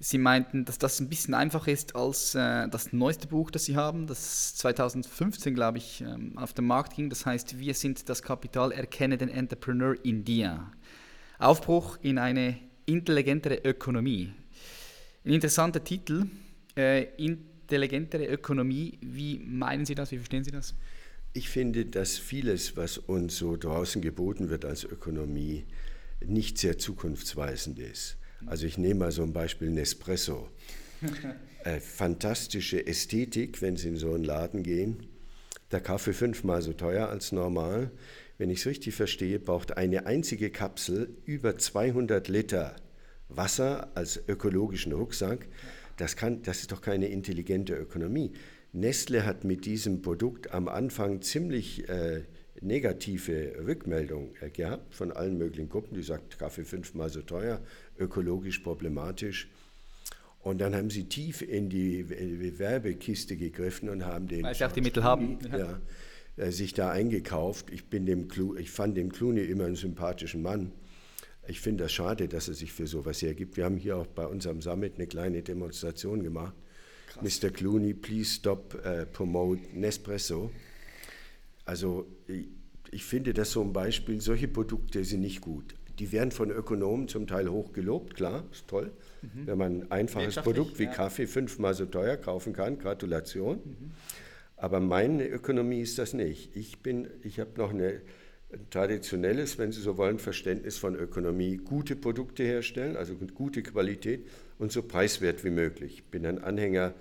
[0.00, 3.76] Sie meinten, dass das ein bisschen einfacher ist als äh, das neueste Buch, das Sie
[3.76, 7.08] haben, das 2015, glaube ich, ähm, auf den Markt ging.
[7.10, 10.70] Das heißt, wir sind das Kapital, erkenne den Entrepreneur in dir.
[11.38, 14.32] Aufbruch in eine intelligentere Ökonomie.
[15.24, 16.26] Ein interessanter Titel.
[16.76, 20.10] Äh, intelligentere Ökonomie, wie meinen Sie das?
[20.10, 20.74] Wie verstehen Sie das?
[21.32, 25.64] Ich finde, dass vieles, was uns so draußen geboten wird als Ökonomie,
[26.24, 28.16] nicht sehr zukunftsweisend ist.
[28.46, 30.48] Also ich nehme mal so ein Beispiel Nespresso.
[31.64, 35.06] äh, fantastische Ästhetik, wenn Sie in so einen Laden gehen.
[35.72, 37.90] Der Kaffee fünfmal so teuer als normal.
[38.38, 42.76] Wenn ich es richtig verstehe, braucht eine einzige Kapsel über 200 Liter
[43.28, 45.48] Wasser als ökologischen Rucksack.
[45.96, 48.32] Das, kann, das ist doch keine intelligente Ökonomie.
[48.72, 52.22] Nestle hat mit diesem Produkt am Anfang ziemlich äh,
[52.64, 57.60] negative Rückmeldungen äh, gehabt von allen möglichen Gruppen, die sagt, Kaffee fünfmal so teuer,
[57.98, 59.48] ökologisch problematisch.
[60.42, 64.42] Und dann haben sie tief in die Werbekiste gegriffen und haben den.
[64.42, 65.38] Weil sie auch die Mittel haben.
[65.50, 65.80] Ja,
[66.36, 67.70] äh, sich da eingekauft.
[67.70, 70.72] Ich, bin dem ich fand den Clooney immer einen sympathischen Mann.
[71.46, 73.56] Ich finde das schade, dass er sich für sowas hergibt.
[73.56, 76.54] Wir haben hier auch bei unserem Summit eine kleine Demonstration gemacht.
[77.20, 77.50] Mr.
[77.50, 80.50] Clooney, please stop uh, promote Nespresso.
[81.64, 82.48] Also ich,
[82.90, 85.74] ich finde das so ein Beispiel, solche Produkte sind nicht gut.
[85.98, 88.90] Die werden von Ökonomen zum Teil hoch gelobt, klar, ist toll.
[89.22, 89.46] Mhm.
[89.46, 90.92] Wenn man ein einfaches Produkt wie ja.
[90.92, 93.60] Kaffee fünfmal so teuer kaufen kann, Gratulation.
[93.64, 93.90] Mhm.
[94.56, 96.56] Aber meine Ökonomie ist das nicht.
[96.56, 96.78] Ich,
[97.22, 98.00] ich habe noch eine,
[98.52, 101.56] ein traditionelles, wenn Sie so wollen, Verständnis von Ökonomie.
[101.58, 104.26] Gute Produkte herstellen, also gute Qualität
[104.58, 105.94] und so preiswert wie möglich.
[105.94, 106.94] Ich bin ein Anhänger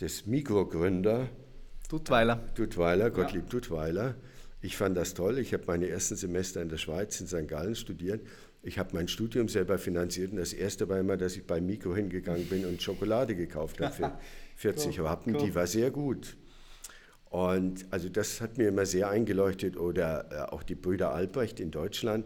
[0.00, 1.28] des Mikrogründer.
[1.94, 2.40] Duttweiler.
[2.56, 3.48] Duttweiler, Gottlieb ja.
[3.50, 4.14] Duttweiler.
[4.60, 5.38] Ich fand das toll.
[5.38, 7.46] Ich habe meine ersten Semester in der Schweiz, in St.
[7.46, 8.26] Gallen studiert.
[8.64, 11.94] Ich habe mein Studium selber finanziert und das erste war immer, dass ich bei Mikro
[11.94, 14.12] hingegangen bin und Schokolade gekauft habe für
[14.56, 15.06] 40 cool.
[15.06, 15.36] Rappen.
[15.36, 15.46] Cool.
[15.46, 16.36] Die war sehr gut.
[17.26, 19.76] Und also das hat mir immer sehr eingeleuchtet.
[19.76, 22.24] Oder äh, auch die Brüder Albrecht in Deutschland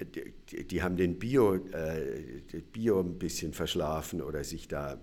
[0.00, 4.98] die, die, haben den Bio, äh, Bio ein bisschen verschlafen oder sich da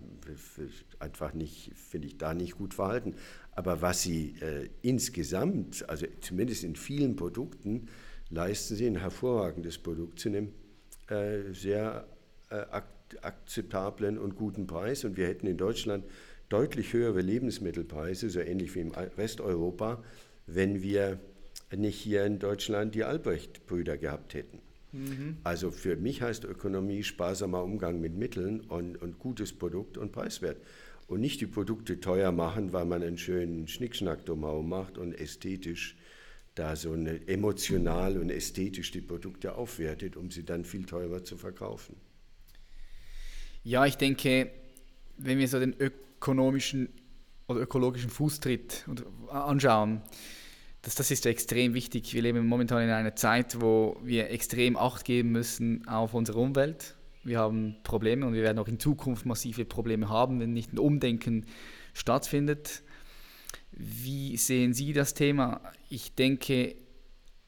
[1.00, 3.16] einfach nicht, finde ich, da nicht gut verhalten.
[3.62, 7.90] Aber was sie äh, insgesamt, also zumindest in vielen Produkten,
[8.32, 10.52] leisten sie ein hervorragendes Produkt zu einem
[11.10, 12.08] äh, sehr
[12.50, 12.88] äh, ak
[13.22, 15.04] akzeptablen und guten Preis.
[15.04, 16.06] Und wir hätten in Deutschland
[16.50, 20.04] deutlich höhere Lebensmittelpreise, so ähnlich wie im Rest Europa,
[20.48, 21.20] wenn wir
[21.76, 24.58] nicht hier in Deutschland die Albrecht-Brüder gehabt hätten.
[24.92, 25.38] Mhm.
[25.44, 30.58] Also für mich heißt Ökonomie sparsamer Umgang mit Mitteln und, und gutes Produkt und preiswert.
[31.12, 35.98] Und nicht die Produkte teuer machen, weil man einen schönen Schnickschnack drumherum macht und ästhetisch
[36.56, 41.36] da so eine emotional und ästhetisch die Produkte aufwertet, um sie dann viel teurer zu
[41.36, 41.98] verkaufen.
[43.66, 44.52] Ja, ich denke,
[45.18, 46.88] wenn wir so den ökonomischen
[47.50, 48.86] oder ökologischen Fußtritt
[49.28, 50.02] anschauen,
[50.82, 52.14] das, das ist extrem wichtig.
[52.14, 56.96] Wir leben momentan in einer Zeit, wo wir extrem Acht geben müssen auf unsere Umwelt.
[57.24, 60.80] Wir haben Probleme und wir werden auch in Zukunft massive Probleme haben, wenn nicht ein
[60.80, 61.46] Umdenken
[61.94, 62.84] stattfindet.
[63.72, 65.62] Wie sehen Sie das Thema?
[65.90, 66.76] Ich denke,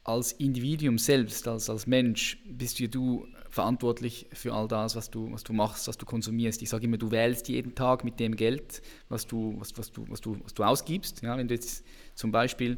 [0.03, 5.31] als Individuum selbst, als, als Mensch, bist ja du verantwortlich für all das, was du,
[5.31, 6.61] was du machst, was du konsumierst.
[6.61, 10.05] Ich sage immer, du wählst jeden Tag mit dem Geld, was du, was, was du,
[10.09, 11.21] was du, was du ausgibst.
[11.21, 12.77] Ja, wenn du jetzt zum Beispiel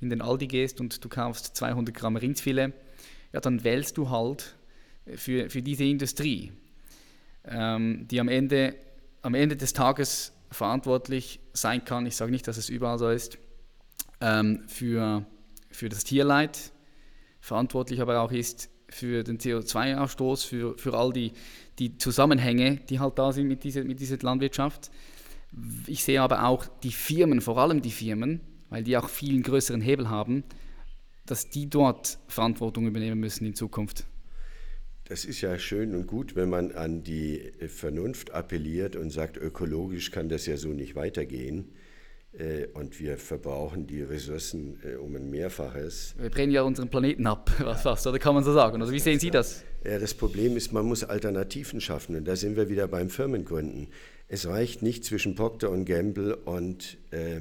[0.00, 2.72] in den Aldi gehst und du kaufst 200 Gramm Rindsfilet,
[3.32, 4.57] ja, dann wählst du halt
[5.16, 6.52] für, für diese Industrie,
[7.44, 8.74] ähm, die am Ende,
[9.22, 13.38] am Ende des Tages verantwortlich sein kann, ich sage nicht, dass es überall so ist,
[14.20, 15.24] ähm, für,
[15.70, 16.72] für das Tierleid,
[17.40, 21.32] verantwortlich aber auch ist für den CO2-Ausstoß, für, für all die,
[21.78, 24.90] die Zusammenhänge, die halt da sind mit dieser, mit dieser Landwirtschaft.
[25.86, 28.40] Ich sehe aber auch die Firmen, vor allem die Firmen,
[28.70, 30.44] weil die auch viel größeren Hebel haben,
[31.26, 34.06] dass die dort Verantwortung übernehmen müssen in Zukunft.
[35.08, 40.10] Das ist ja schön und gut, wenn man an die Vernunft appelliert und sagt, ökologisch
[40.10, 41.72] kann das ja so nicht weitergehen.
[42.34, 46.14] Äh, und wir verbrauchen die Ressourcen äh, um ein Mehrfaches.
[46.18, 47.48] Wir drehen ja unseren Planeten ab,
[47.82, 48.82] fast, oder kann man so sagen?
[48.82, 49.64] Also wie sehen Sie das?
[49.82, 52.14] Ja, das Problem ist, man muss Alternativen schaffen.
[52.14, 53.88] Und da sind wir wieder beim Firmengründen.
[54.28, 57.40] Es reicht nicht zwischen Procter und Gamble und äh,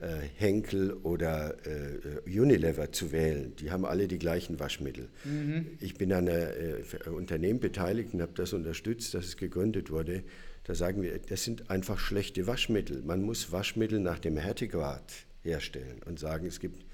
[0.00, 3.54] äh, Henkel oder äh, Unilever zu wählen.
[3.56, 5.08] Die haben alle die gleichen Waschmittel.
[5.24, 5.66] Mhm.
[5.80, 10.22] Ich bin an einem äh, Unternehmen beteiligt und habe das unterstützt, dass es gegründet wurde.
[10.64, 13.02] Da sagen wir, das sind einfach schlechte Waschmittel.
[13.02, 16.84] Man muss Waschmittel nach dem Härtegrad herstellen und sagen, es gibt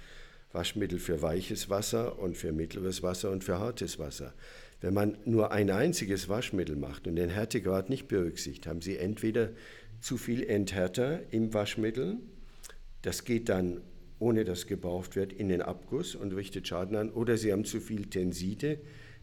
[0.53, 4.35] Waschmittel für weiches Wasser und für mittleres Wasser und für hartes Wasser.
[4.81, 9.51] Wenn man nur ein einziges Waschmittel macht und den Härtegrad nicht berücksichtigt, haben Sie entweder
[10.01, 12.19] zu viel Enthärter im Waschmittel
[13.07, 13.83] das geht dann,
[14.19, 17.11] ohne dass gebraucht wird, in den Abguss und richtet Schaden an.
[17.11, 18.81] Oder sie haben zu viel Tenside,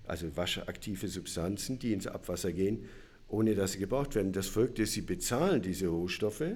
[0.07, 2.85] also waschaktive Substanzen, die ins Abwasser gehen,
[3.27, 4.31] ohne dass sie gebraucht werden.
[4.31, 6.55] Das folgt ist, sie bezahlen diese Rohstoffe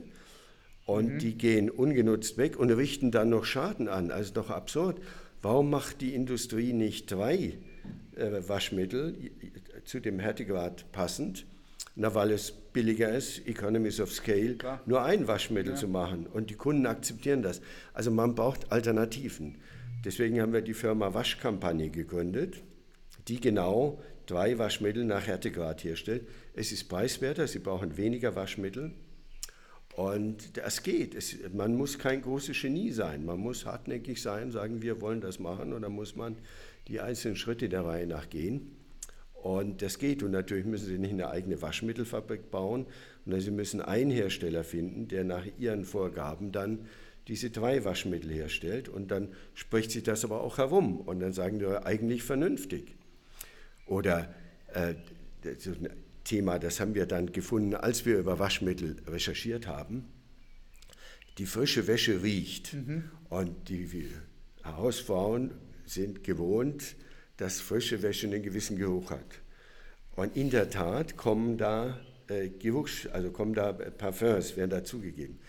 [0.85, 1.19] und mhm.
[1.19, 4.09] die gehen ungenutzt weg und richten dann noch Schaden an.
[4.09, 5.01] Also doch absurd.
[5.41, 7.57] Warum macht die Industrie nicht drei
[8.15, 9.15] äh, Waschmittel
[9.83, 11.45] zu dem Härtegrad passend?
[11.99, 14.81] Na, weil es billiger ist, Economies of Scale, Klar.
[14.85, 15.77] nur ein Waschmittel ja.
[15.79, 16.27] zu machen.
[16.27, 17.59] Und die Kunden akzeptieren das.
[17.91, 19.57] Also man braucht Alternativen.
[20.05, 22.61] Deswegen haben wir die Firma Waschkampagne gegründet,
[23.27, 26.27] die genau drei Waschmittel nach Härtegrad herstellt.
[26.53, 28.91] Es ist preiswerter, sie brauchen weniger Waschmittel.
[29.95, 31.15] Und das geht.
[31.15, 33.25] Es, man muss kein großes Genie sein.
[33.25, 35.73] Man muss hartnäckig sein, sagen, wir wollen das machen.
[35.73, 36.35] Und dann muss man
[36.87, 38.76] die einzelnen Schritte der Reihe nach gehen.
[39.41, 40.23] Und das geht.
[40.23, 42.85] Und natürlich müssen Sie nicht eine eigene Waschmittelfabrik bauen,
[43.23, 46.87] sondern Sie müssen einen Hersteller finden, der nach Ihren Vorgaben dann
[47.27, 48.89] diese drei Waschmittel herstellt.
[48.89, 50.99] Und dann spricht sich das aber auch herum.
[51.01, 52.95] Und dann sagen die eigentlich vernünftig.
[53.85, 54.33] Oder
[54.73, 54.95] äh,
[56.23, 60.05] Thema, das haben wir dann gefunden, als wir über Waschmittel recherchiert haben.
[61.37, 63.05] Die frische Wäsche riecht mhm.
[63.29, 64.09] und die
[64.65, 65.51] Hausfrauen
[65.85, 66.95] sind gewohnt,
[67.37, 69.39] dass frische Wäsche einen gewissen Geruch hat.
[70.15, 75.39] Und in der Tat kommen da äh, Geruchs, also kommen da Parfums, werden dazugegeben.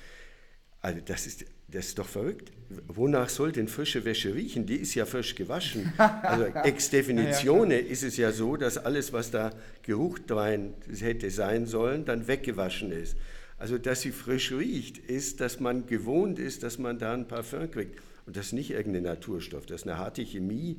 [0.81, 2.53] Also das ist, das ist doch verrückt.
[2.87, 4.67] Wonach soll denn frische Wäsche riechen?
[4.67, 5.93] Die ist ja frisch gewaschen.
[5.99, 10.75] Also ex definitione ja, ja, ist es ja so, dass alles, was da Geruch drin
[11.01, 13.17] hätte sein sollen, dann weggewaschen ist.
[13.59, 17.71] Also dass sie frisch riecht, ist, dass man gewohnt ist, dass man da ein Parfum
[17.71, 17.99] kriegt.
[18.27, 20.77] Und das ist nicht irgendein Naturstoff, das ist eine harte Chemie,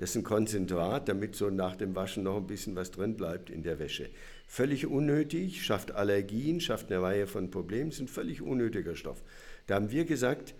[0.00, 3.50] das ist ein Konzentrat, damit so nach dem Waschen noch ein bisschen was drin bleibt
[3.50, 4.08] in der Wäsche.
[4.46, 9.22] Völlig unnötig, schafft Allergien, schafft eine Reihe von Problemen, ist ein völlig unnötiger Stoff.
[9.66, 10.54] Da haben wir gesagt,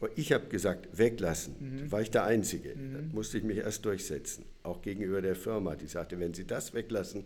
[0.00, 1.56] oh, ich habe gesagt, weglassen.
[1.58, 1.78] Mhm.
[1.86, 2.76] Da war ich der Einzige.
[2.76, 2.92] Mhm.
[2.92, 4.44] Da musste ich mich erst durchsetzen.
[4.62, 7.24] Auch gegenüber der Firma, die sagte, wenn Sie das weglassen,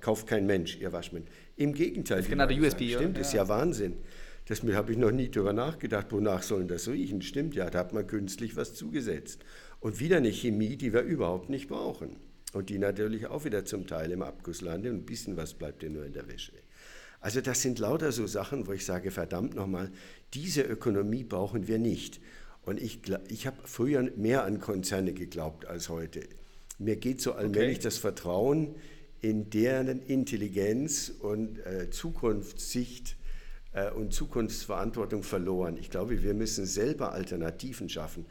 [0.00, 1.28] kauft kein Mensch Ihr Waschmittel.
[1.56, 2.22] Im Gegenteil.
[2.22, 2.94] genau der USB.
[2.94, 3.20] Stimmt, ja.
[3.20, 3.98] ist ja Wahnsinn.
[4.48, 7.20] Das habe ich noch nie darüber nachgedacht, wonach sollen das riechen.
[7.20, 9.44] Stimmt ja, da hat man künstlich was zugesetzt.
[9.80, 12.16] Und wieder eine Chemie, die wir überhaupt nicht brauchen.
[12.52, 15.82] Und die natürlich auch wieder zum Teil im Abguss landet und ein bisschen was bleibt
[15.82, 16.52] ja nur in der Wäsche.
[17.20, 19.90] Also das sind lauter so Sachen, wo ich sage, verdammt nochmal,
[20.34, 22.20] diese Ökonomie brauchen wir nicht.
[22.62, 26.20] Und ich, ich habe früher mehr an Konzerne geglaubt als heute.
[26.78, 27.84] Mir geht so allmählich okay.
[27.84, 28.76] das Vertrauen
[29.20, 33.16] in deren Intelligenz und äh, Zukunftssicht
[33.72, 35.76] äh, und Zukunftsverantwortung verloren.
[35.76, 38.26] Ich glaube, wir müssen selber Alternativen schaffen.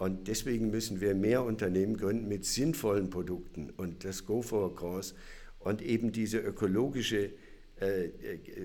[0.00, 5.14] Und deswegen müssen wir mehr Unternehmen gründen mit sinnvollen Produkten und das Go for Across
[5.58, 7.32] und eben diese ökologische
[7.78, 8.10] äh, äh,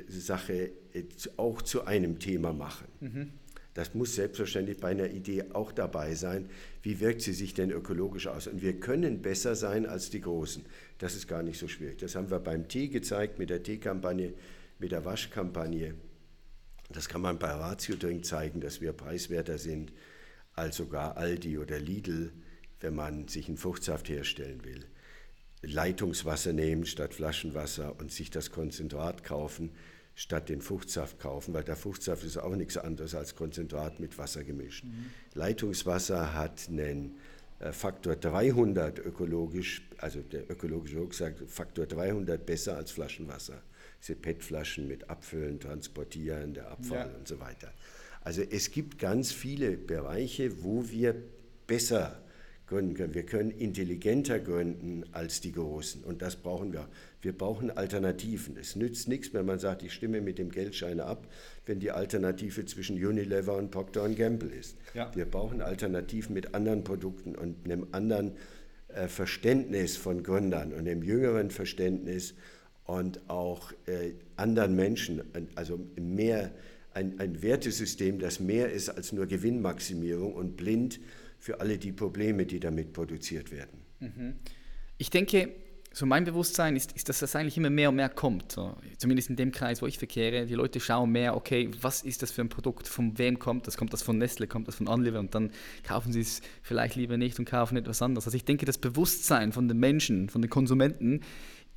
[0.08, 1.04] Sache äh,
[1.36, 2.88] auch zu einem Thema machen.
[3.02, 3.32] Mhm.
[3.74, 6.50] Das muss selbstverständlich bei einer Idee auch dabei sein.
[6.82, 8.48] Wie wirkt sie sich denn ökologisch aus?
[8.48, 10.64] Und wir können besser sein als die Großen.
[11.00, 11.98] Das ist gar nicht so schwierig.
[11.98, 14.32] Das haben wir beim Tee gezeigt, mit der Teekampagne,
[14.80, 15.96] mit der Waschkampagne.
[16.94, 19.92] Das kann man bei Ratio Drink zeigen, dass wir preiswerter sind
[20.56, 22.32] als sogar Aldi oder Lidl,
[22.80, 24.86] wenn man sich einen Fruchtsaft herstellen will.
[25.62, 29.72] Leitungswasser nehmen statt Flaschenwasser und sich das Konzentrat kaufen
[30.16, 34.44] statt den Fruchtsaft kaufen, weil der Fruchtsaft ist auch nichts anderes als Konzentrat mit Wasser
[34.44, 34.86] gemischt.
[34.86, 35.10] Mhm.
[35.34, 37.18] Leitungswasser hat einen
[37.60, 43.62] äh, Faktor 300 ökologisch, also der ökologische Rucksack, Faktor 300 besser als Flaschenwasser.
[44.02, 47.18] Diese PET-Flaschen mit Abfüllen, Transportieren, der Abfall ja.
[47.18, 47.74] und so weiter.
[48.26, 51.16] Also es gibt ganz viele Bereiche, wo wir
[51.68, 52.22] besser
[52.66, 53.14] gründen können.
[53.14, 56.90] Wir können intelligenter gründen als die Großen und das brauchen wir.
[57.22, 58.58] Wir brauchen Alternativen.
[58.58, 61.28] Es nützt nichts, wenn man sagt, ich stimme mit dem Geldschein ab,
[61.68, 64.76] wenn die Alternative zwischen Unilever und Procter Gamble ist.
[64.96, 65.16] Ja.
[65.16, 68.32] Wir brauchen Alternativen mit anderen Produkten und einem anderen
[68.88, 72.34] äh, Verständnis von Gründern und einem jüngeren Verständnis
[72.86, 75.22] und auch äh, anderen Menschen,
[75.54, 76.52] also mehr
[76.96, 81.00] ein, ein Wertesystem, das mehr ist als nur Gewinnmaximierung und blind
[81.38, 83.82] für alle die Probleme, die damit produziert werden.
[84.00, 84.36] Mhm.
[84.98, 85.52] Ich denke,
[85.92, 88.58] so mein Bewusstsein ist, ist, dass das eigentlich immer mehr und mehr kommt.
[88.98, 90.46] Zumindest in dem Kreis, wo ich verkehre.
[90.46, 93.78] Die Leute schauen mehr, okay, was ist das für ein Produkt, von wem kommt das?
[93.78, 95.20] Kommt das von Nestle, kommt das von Anliver?
[95.20, 95.52] Und dann
[95.84, 98.26] kaufen sie es vielleicht lieber nicht und kaufen etwas anderes.
[98.26, 101.22] Also ich denke, das Bewusstsein von den Menschen, von den Konsumenten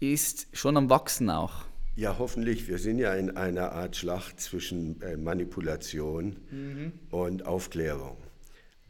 [0.00, 1.67] ist schon am Wachsen auch.
[1.98, 2.68] Ja, hoffentlich.
[2.68, 6.92] Wir sind ja in einer Art Schlacht zwischen äh, Manipulation mhm.
[7.10, 8.16] und Aufklärung.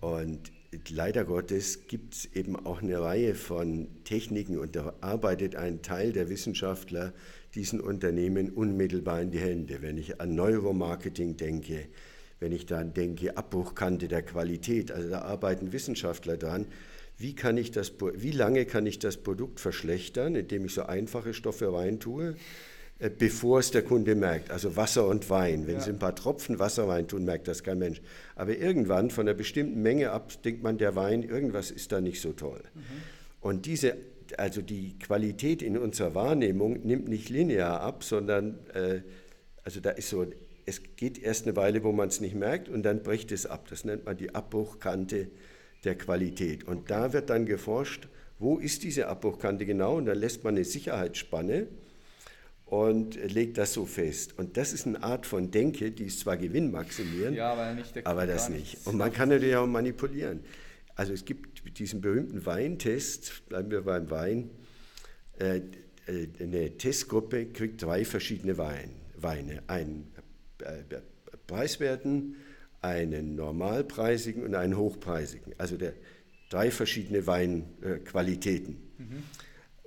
[0.02, 0.52] Und
[0.90, 6.12] leider Gottes gibt es eben auch eine Reihe von Techniken und da arbeitet ein Teil
[6.12, 7.14] der Wissenschaftler
[7.54, 9.80] diesen Unternehmen unmittelbar in die Hände.
[9.80, 11.86] Wenn ich an Neuromarketing denke,
[12.40, 16.66] wenn ich dann denke, Abbruchkante der Qualität, also da arbeiten Wissenschaftler dran,
[17.16, 21.32] wie, kann ich das, wie lange kann ich das Produkt verschlechtern, indem ich so einfache
[21.32, 22.36] Stoffe reintue
[22.98, 24.50] bevor es der Kunde merkt.
[24.50, 25.66] Also Wasser und Wein.
[25.66, 25.80] Wenn ja.
[25.80, 28.02] Sie ein paar Tropfen Wasser rein tun, merkt das kein Mensch.
[28.34, 32.20] Aber irgendwann von einer bestimmten Menge ab denkt man, der Wein, irgendwas ist da nicht
[32.20, 32.62] so toll.
[32.74, 32.80] Mhm.
[33.40, 33.96] Und diese,
[34.36, 39.00] also die Qualität in unserer Wahrnehmung nimmt nicht linear ab, sondern äh,
[39.62, 40.26] also da ist so,
[40.66, 43.68] es geht erst eine Weile, wo man es nicht merkt und dann bricht es ab.
[43.70, 45.28] Das nennt man die Abbruchkante
[45.84, 46.64] der Qualität.
[46.64, 48.08] Und da wird dann geforscht,
[48.40, 49.96] wo ist diese Abbruchkante genau?
[49.96, 51.68] Und dann lässt man eine Sicherheitsspanne
[52.70, 54.38] und legt das so fest.
[54.38, 58.48] Und das ist eine Art von Denke, die ist zwar gewinnmaximierend, ja, aber, aber das
[58.50, 58.86] nicht.
[58.86, 60.40] Und man kann natürlich auch manipulieren.
[60.94, 64.50] Also es gibt diesen berühmten Weintest, bleiben wir beim Wein,
[65.38, 65.60] äh,
[66.06, 70.12] äh, eine Testgruppe kriegt drei verschiedene Wein, Weine, einen
[70.58, 70.82] äh,
[71.46, 72.36] preiswerten,
[72.82, 75.54] einen normalpreisigen und einen hochpreisigen.
[75.56, 75.94] Also der,
[76.50, 78.76] drei verschiedene Weinqualitäten.
[78.98, 79.22] Mhm.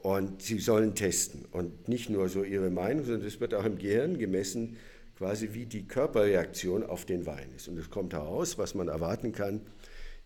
[0.01, 3.77] Und sie sollen testen und nicht nur so ihre Meinung, sondern es wird auch im
[3.77, 4.77] Gehirn gemessen,
[5.15, 7.67] quasi wie die Körperreaktion auf den Wein ist.
[7.67, 9.61] Und es kommt heraus, was man erwarten kann.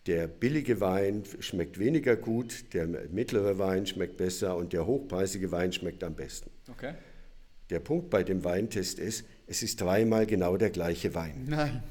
[0.05, 5.73] Der billige Wein schmeckt weniger gut, der mittlere Wein schmeckt besser und der hochpreisige Wein
[5.73, 6.51] schmeckt am besten.
[6.71, 6.93] Okay.
[7.69, 11.45] Der Punkt bei dem Weintest ist, es ist dreimal genau der gleiche Wein.
[11.47, 11.83] Nein.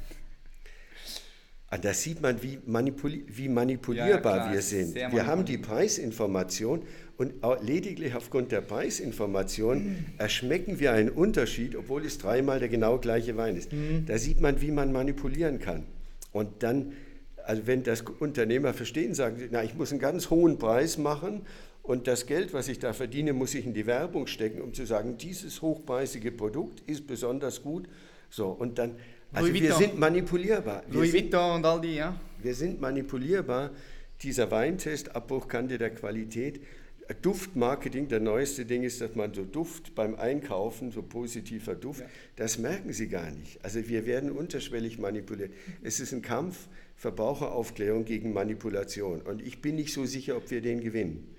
[1.75, 4.95] Und da sieht man, wie, manipuli wie manipulierbar Ja, klar, wir sind.
[4.95, 6.83] Wir haben die Preisinformation
[7.17, 13.37] und lediglich aufgrund der Preisinformation erschmecken wir einen Unterschied, obwohl es dreimal der genau gleiche
[13.37, 13.71] Wein ist.
[14.07, 15.83] Da sieht man, wie man manipulieren kann.
[16.33, 16.93] Und dann,
[17.43, 21.43] also wenn das Unternehmer verstehen, sagen sie, na, ich muss einen ganz hohen Preis machen
[21.83, 24.87] und das Geld, was ich da verdiene, muss ich in die Werbung stecken, um zu
[24.87, 27.89] sagen, dieses hochpreisige Produkt ist besonders gut.
[28.31, 28.97] So, und dann,
[29.35, 29.79] also Louis wir Vuitton.
[29.91, 30.83] sind manipulierbar.
[30.87, 32.19] Wir Louis sind, Vuitton und all die, ja.
[32.43, 33.71] wir sind manipulierbar.
[34.23, 36.61] Dieser Weintest, Abbruchkante der Qualität,
[37.21, 42.03] Duftmarketing, der neueste Ding ist, dass man so Duft beim Einkaufen, so positiver Duft,
[42.37, 43.63] das merken Sie gar nicht.
[43.63, 45.53] Also wir werden unterschwellig manipuliert.
[45.83, 49.21] Es ist ein Kampf, Verbraucheraufklärung gegen Manipulation.
[49.21, 51.35] Und ich bin nicht so sicher, ob wir den gewinnen.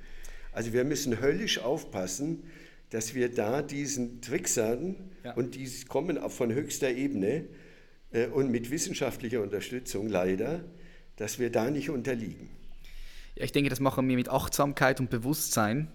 [0.52, 2.44] Also wir müssen höllisch aufpassen,
[2.92, 5.34] dass wir da diesen Tricksern, Ja.
[5.34, 7.46] und die kommen auch von höchster Ebene
[8.34, 10.64] und mit wissenschaftlicher Unterstützung leider,
[11.18, 12.50] dass wir da nicht unterliegen.
[13.36, 15.90] Ja, ich denke, das machen wir mit Achtsamkeit und Bewusstsein.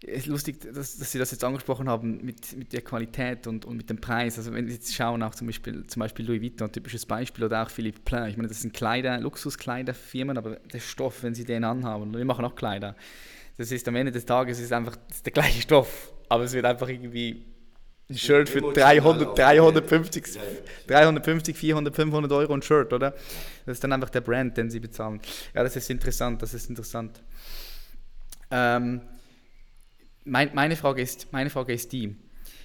[0.00, 3.64] Es ist lustig, dass, dass Sie das jetzt angesprochen haben mit, mit der Qualität und,
[3.64, 4.38] und mit dem Preis.
[4.38, 7.62] Also wenn Sie jetzt schauen, auch zum Beispiel, zum Beispiel Louis Vuitton, typisches Beispiel, oder
[7.64, 8.30] auch Philippe Plein.
[8.30, 12.24] Ich meine, das sind Kleider, Luxuskleiderfirmen, aber der Stoff, wenn Sie den anhaben, und wir
[12.24, 12.94] machen auch Kleider,
[13.56, 16.88] das ist am Ende des Tages ist einfach der gleiche Stoff, aber es wird einfach
[16.88, 17.44] irgendwie
[18.10, 20.42] ein Shirt für Emotional 300, auch, 350, ja.
[20.42, 21.10] Ja, ja.
[21.10, 23.10] 350, 400, 500 Euro ein Shirt, oder?
[23.66, 25.20] Das ist dann einfach der Brand, den sie bezahlen.
[25.54, 27.22] Ja, das ist interessant, das ist interessant.
[28.50, 29.02] Ähm,
[30.24, 32.16] mein, meine, Frage ist, meine Frage ist die,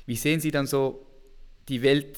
[0.06, 1.06] wie sehen Sie dann so
[1.68, 2.18] die Welt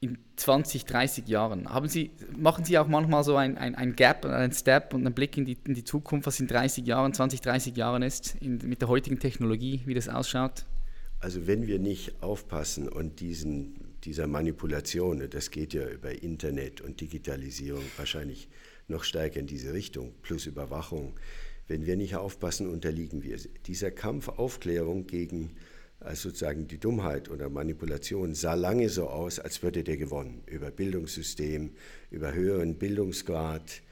[0.00, 1.68] in 20, 30 Jahren?
[1.68, 5.14] Haben Sie, machen Sie auch manchmal so ein, ein, ein Gap, einen Step und einen
[5.14, 8.56] Blick in die, in die Zukunft, was in 30 Jahren, 20, 30 Jahren ist, in,
[8.64, 10.64] mit der heutigen Technologie, wie das ausschaut?
[11.20, 17.00] Also wenn wir nicht aufpassen und diesen, dieser Manipulation, das geht ja über Internet und
[17.00, 18.48] Digitalisierung wahrscheinlich
[18.86, 21.18] noch stärker in diese Richtung, plus Überwachung,
[21.66, 23.36] wenn wir nicht aufpassen, unterliegen wir.
[23.66, 25.56] Dieser Kampf Aufklärung gegen
[26.00, 30.42] also sozusagen die Dummheit oder Manipulation sah lange so aus, als würde der gewonnen.
[30.46, 31.72] Über Bildungssystem,
[32.10, 33.82] über höheren Bildungsgrad,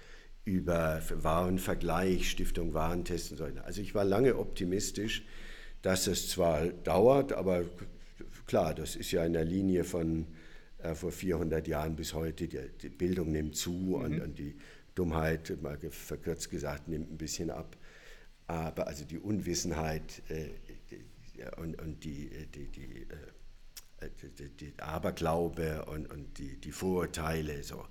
[0.45, 3.65] über Warenvergleich, Stiftung Warentest und so weiter.
[3.65, 5.25] Also ich war lange optimistisch,
[5.87, 7.65] dass es zwar dauert, aber
[8.49, 10.27] klar, das ist ja in der Linie von
[10.79, 14.57] äh, vor 400 Jahren bis heute, die, die Bildung nimmt zu und, und die
[14.97, 17.77] Dummheit, mal verkürzt gesagt, nimmt ein bisschen ab.
[18.49, 20.49] Aber also die Unwissenheit äh,
[20.91, 23.07] die, und, und die, äh, die, die,
[24.03, 24.09] äh,
[24.41, 27.63] die, die Aberglaube und, und die, die Vorurteile.
[27.63, 27.87] So.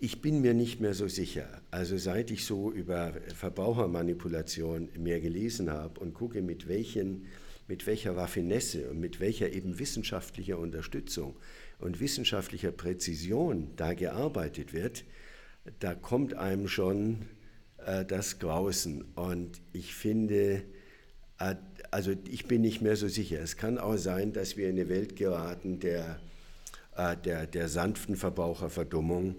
[0.00, 1.60] Ich bin mir nicht mehr so sicher.
[1.72, 7.26] Also seit ich so über Verbrauchermanipulation mehr gelesen habe und gucke, mit, welchen,
[7.66, 11.34] mit welcher Raffinesse und mit welcher eben wissenschaftlicher Unterstützung
[11.80, 15.04] und wissenschaftlicher Präzision da gearbeitet wird,
[15.80, 17.22] da kommt einem schon
[17.84, 19.02] äh, das Grausen.
[19.16, 20.62] Und ich finde,
[21.40, 21.56] äh,
[21.90, 23.40] also ich bin nicht mehr so sicher.
[23.40, 26.20] Es kann auch sein, dass wir in eine Welt geraten der,
[26.96, 29.34] äh, der, der sanften Verbraucherverdummung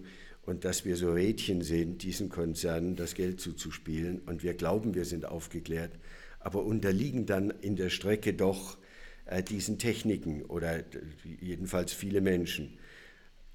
[0.49, 4.19] und dass wir so Rädchen sind, diesen Konzernen das Geld zuzuspielen.
[4.25, 5.91] Und wir glauben, wir sind aufgeklärt,
[6.39, 8.77] aber unterliegen dann in der Strecke doch
[9.25, 10.83] äh, diesen Techniken oder
[11.23, 12.79] jedenfalls viele Menschen.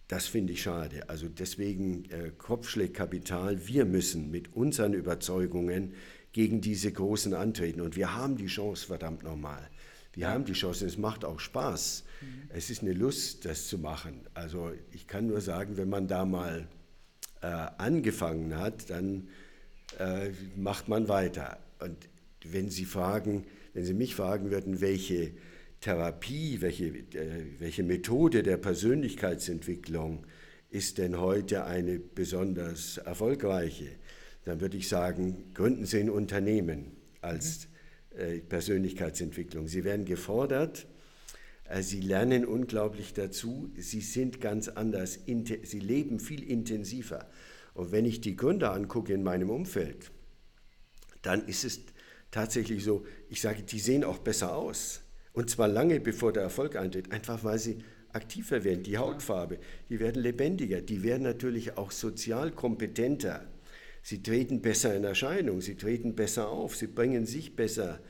[0.06, 1.08] Das finde ich schade.
[1.08, 3.66] Also deswegen äh, Kopfschlägkapital.
[3.66, 5.94] Wir müssen mit unseren Überzeugungen
[6.32, 7.80] gegen diese Großen antreten.
[7.80, 9.68] Und wir haben die Chance, verdammt nochmal.
[10.12, 12.04] Wir haben die Chance, es macht auch Spaß.
[12.50, 14.20] Es ist eine Lust, das zu machen.
[14.32, 16.68] Also ich kann nur sagen, wenn man da mal
[17.44, 19.28] äh, angefangen hat, dann
[19.98, 21.58] äh, macht man weiter.
[21.78, 22.08] Und
[22.42, 25.32] wenn Sie fragen, wenn Sie mich fragen würden, welche
[25.82, 30.24] Therapie, welche, äh, welche Methode der Persönlichkeitsentwicklung
[30.70, 33.90] ist denn heute eine besonders erfolgreiche,
[34.46, 37.68] dann würde ich sagen, gründen Sie ein Unternehmen als
[38.16, 39.68] äh, Persönlichkeitsentwicklung.
[39.68, 40.86] Sie werden gefordert,
[41.80, 47.28] Sie lernen unglaublich dazu, Sie sind ganz anders, Sie leben viel intensiver.
[47.72, 50.10] Und wenn ich die Gründer angucke in meinem Umfeld,
[51.22, 51.80] dann ist es
[52.30, 55.00] tatsächlich so, ich sage, die sehen auch besser aus.
[55.32, 57.78] Und zwar lange bevor der Erfolg eintritt, einfach weil sie
[58.12, 58.84] aktiver werden.
[58.84, 59.58] Die Hautfarbe,
[59.88, 63.44] die werden lebendiger, die werden natürlich auch sozial kompetenter.
[64.02, 68.00] Sie treten besser in Erscheinung, sie treten besser auf, sie bringen sich besser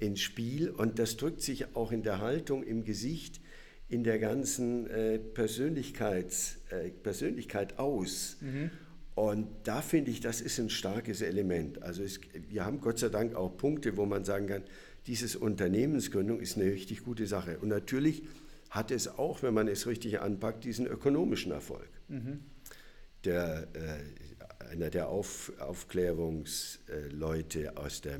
[0.00, 3.40] ins Spiel und das drückt sich auch in der Haltung, im Gesicht,
[3.88, 8.36] in der ganzen äh, Persönlichkeits, äh, Persönlichkeit aus.
[8.40, 8.70] Mhm.
[9.14, 11.82] Und da finde ich, das ist ein starkes Element.
[11.82, 14.62] Also es, wir haben Gott sei Dank auch Punkte, wo man sagen kann,
[15.06, 17.58] dieses Unternehmensgründung ist eine richtig gute Sache.
[17.58, 18.22] Und natürlich
[18.70, 21.90] hat es auch, wenn man es richtig anpackt, diesen ökonomischen Erfolg.
[22.08, 22.40] Mhm.
[23.24, 23.98] Der, äh,
[24.70, 28.18] einer der Auf, Aufklärungsleute aus der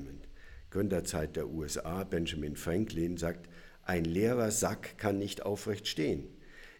[0.70, 3.48] Gründerzeit der USA, Benjamin Franklin, sagt,
[3.82, 6.28] ein leerer Sack kann nicht aufrecht stehen.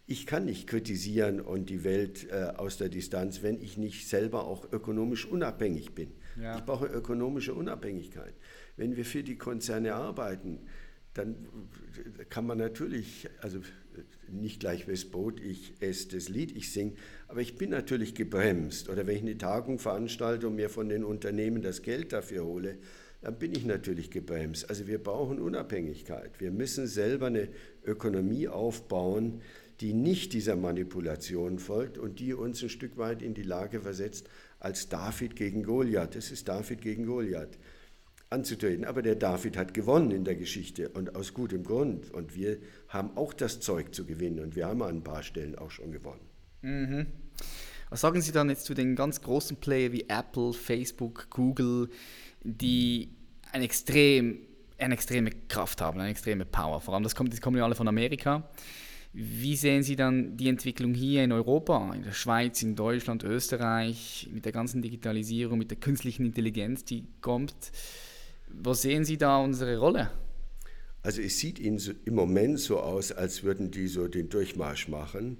[0.06, 4.44] Ich kann nicht kritisieren und die Welt äh, aus der Distanz, wenn ich nicht selber
[4.44, 6.12] auch ökonomisch unabhängig bin.
[6.40, 6.56] Ja.
[6.56, 8.34] Ich brauche ökonomische Unabhängigkeit.
[8.76, 10.60] Wenn wir für die Konzerne arbeiten,
[11.14, 11.36] dann
[12.28, 13.60] kann man natürlich, also
[14.28, 16.92] nicht gleich wes Boot, ich esse das Lied, ich singe,
[17.26, 18.88] aber ich bin natürlich gebremst.
[18.88, 22.78] Oder wenn ich eine Tagung veranstalte und mir von den Unternehmen das Geld dafür hole,
[23.22, 24.68] dann bin ich natürlich gebremst.
[24.68, 26.40] Also wir brauchen Unabhängigkeit.
[26.40, 27.48] Wir müssen selber eine
[27.84, 29.42] Ökonomie aufbauen,
[29.80, 34.28] die nicht dieser Manipulation folgt und die uns ein Stück weit in die Lage versetzt,
[34.58, 37.58] als David gegen Goliath, das ist David gegen Goliath,
[38.28, 38.84] anzutreten.
[38.84, 42.10] Aber der David hat gewonnen in der Geschichte und aus gutem Grund.
[42.10, 42.58] Und wir
[42.88, 45.92] haben auch das Zeug zu gewinnen und wir haben an ein paar Stellen auch schon
[45.92, 46.20] gewonnen.
[46.62, 47.06] Mhm.
[47.88, 51.88] Was sagen Sie dann jetzt zu den ganz großen Playern wie Apple, Facebook, Google,
[52.42, 53.08] die
[53.52, 54.38] eine, extrem,
[54.78, 56.80] eine extreme Kraft haben, eine extreme Power?
[56.80, 58.48] Vor allem, das kommt, die kommen ja alle von Amerika.
[59.12, 64.28] Wie sehen Sie dann die Entwicklung hier in Europa, in der Schweiz, in Deutschland, Österreich,
[64.32, 67.72] mit der ganzen Digitalisierung, mit der künstlichen Intelligenz, die kommt?
[68.48, 70.10] Wo sehen Sie da unsere Rolle?
[71.02, 71.78] Also es sieht im
[72.14, 75.38] Moment so aus, als würden die so den Durchmarsch machen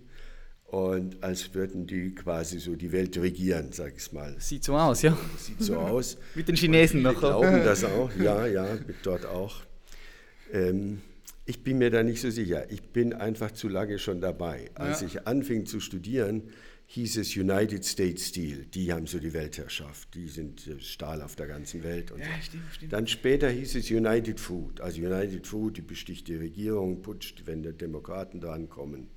[0.70, 4.36] und als würden die quasi so die Welt regieren, sag ich mal.
[4.38, 5.18] Sieht so aus, ja.
[5.36, 6.16] Sieht so aus.
[6.36, 7.18] Mit den Chinesen noch.
[7.18, 9.62] glauben das auch, ja, ja, dort auch.
[10.52, 11.00] Ähm,
[11.44, 12.70] ich bin mir da nicht so sicher.
[12.70, 14.70] Ich bin einfach zu lange schon dabei.
[14.74, 15.08] Als ja.
[15.08, 16.44] ich anfing zu studieren,
[16.86, 21.48] hieß es United States Steel, die haben so die Weltherrschaft, die sind Stahl auf der
[21.48, 22.10] ganzen Welt.
[22.10, 22.22] Ja, so.
[22.42, 22.92] stimmt, stimmt.
[22.92, 27.64] Dann später hieß es United Food, also United Food, die besticht die Regierung, putscht, wenn
[27.64, 29.08] die Demokraten da ankommen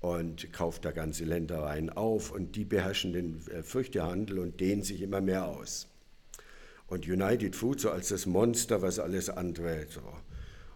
[0.00, 5.02] und kauft da ganze Ländereien auf und die beherrschen den äh, Früchtehandel und dehnen sich
[5.02, 5.88] immer mehr aus.
[6.86, 10.02] Und United Food so als das Monster, was alles andere so.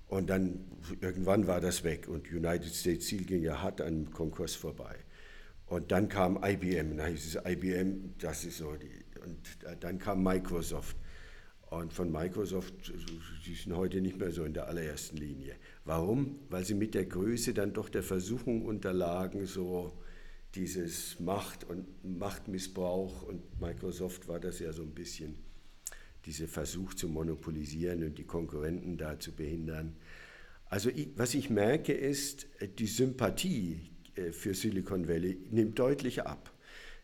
[0.08, 0.64] Und dann
[1.00, 4.94] irgendwann war das weg und United States Steel ging ja hart an Konkurs vorbei.
[5.66, 9.02] Und dann kam IBM, da hieß es IBM, das ist so die.
[9.24, 9.38] Und
[9.80, 10.96] dann kam Microsoft.
[11.70, 12.92] Und von Microsoft,
[13.42, 15.54] sie sind heute nicht mehr so in der allerersten Linie.
[15.84, 16.38] Warum?
[16.48, 19.92] Weil sie mit der Größe dann doch der Versuchung unterlagen, so
[20.54, 23.22] dieses Macht und Machtmissbrauch.
[23.22, 25.34] Und Microsoft war das ja so ein bisschen,
[26.24, 29.96] dieser Versuch zu monopolisieren und die Konkurrenten da zu behindern.
[30.66, 32.46] Also was ich merke ist,
[32.78, 36.52] die Sympathie äh, für Silicon Valley nimmt deutlich ab.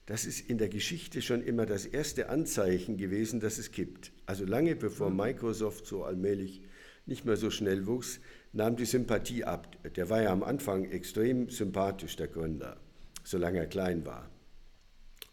[0.06, 4.12] Das ist in der Geschichte schon immer das erste Anzeichen gewesen, dass es kippt.
[4.24, 6.62] Also lange bevor Microsoft so allmählich
[7.04, 8.20] nicht mehr so schnell wuchs,
[8.58, 9.76] nahm die Sympathie ab.
[9.96, 12.76] Der war ja am Anfang extrem sympathisch, der Gründer,
[13.24, 14.28] solange er klein war.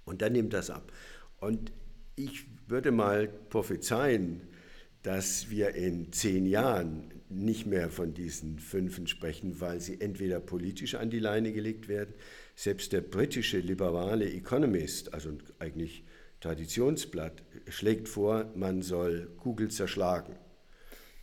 [0.05, 0.91] Und dann nimmt das ab.
[1.39, 1.71] Und
[2.15, 4.41] ich würde mal prophezeien,
[5.01, 10.93] dass wir in zehn Jahren nicht mehr von diesen Fünfen sprechen, weil sie entweder politisch
[10.95, 12.13] an die Leine gelegt werden.
[12.55, 16.05] Selbst der britische liberale Economist, also eigentlich
[16.41, 20.36] Traditionsblatt, schlägt vor, man soll Google zerschlagen.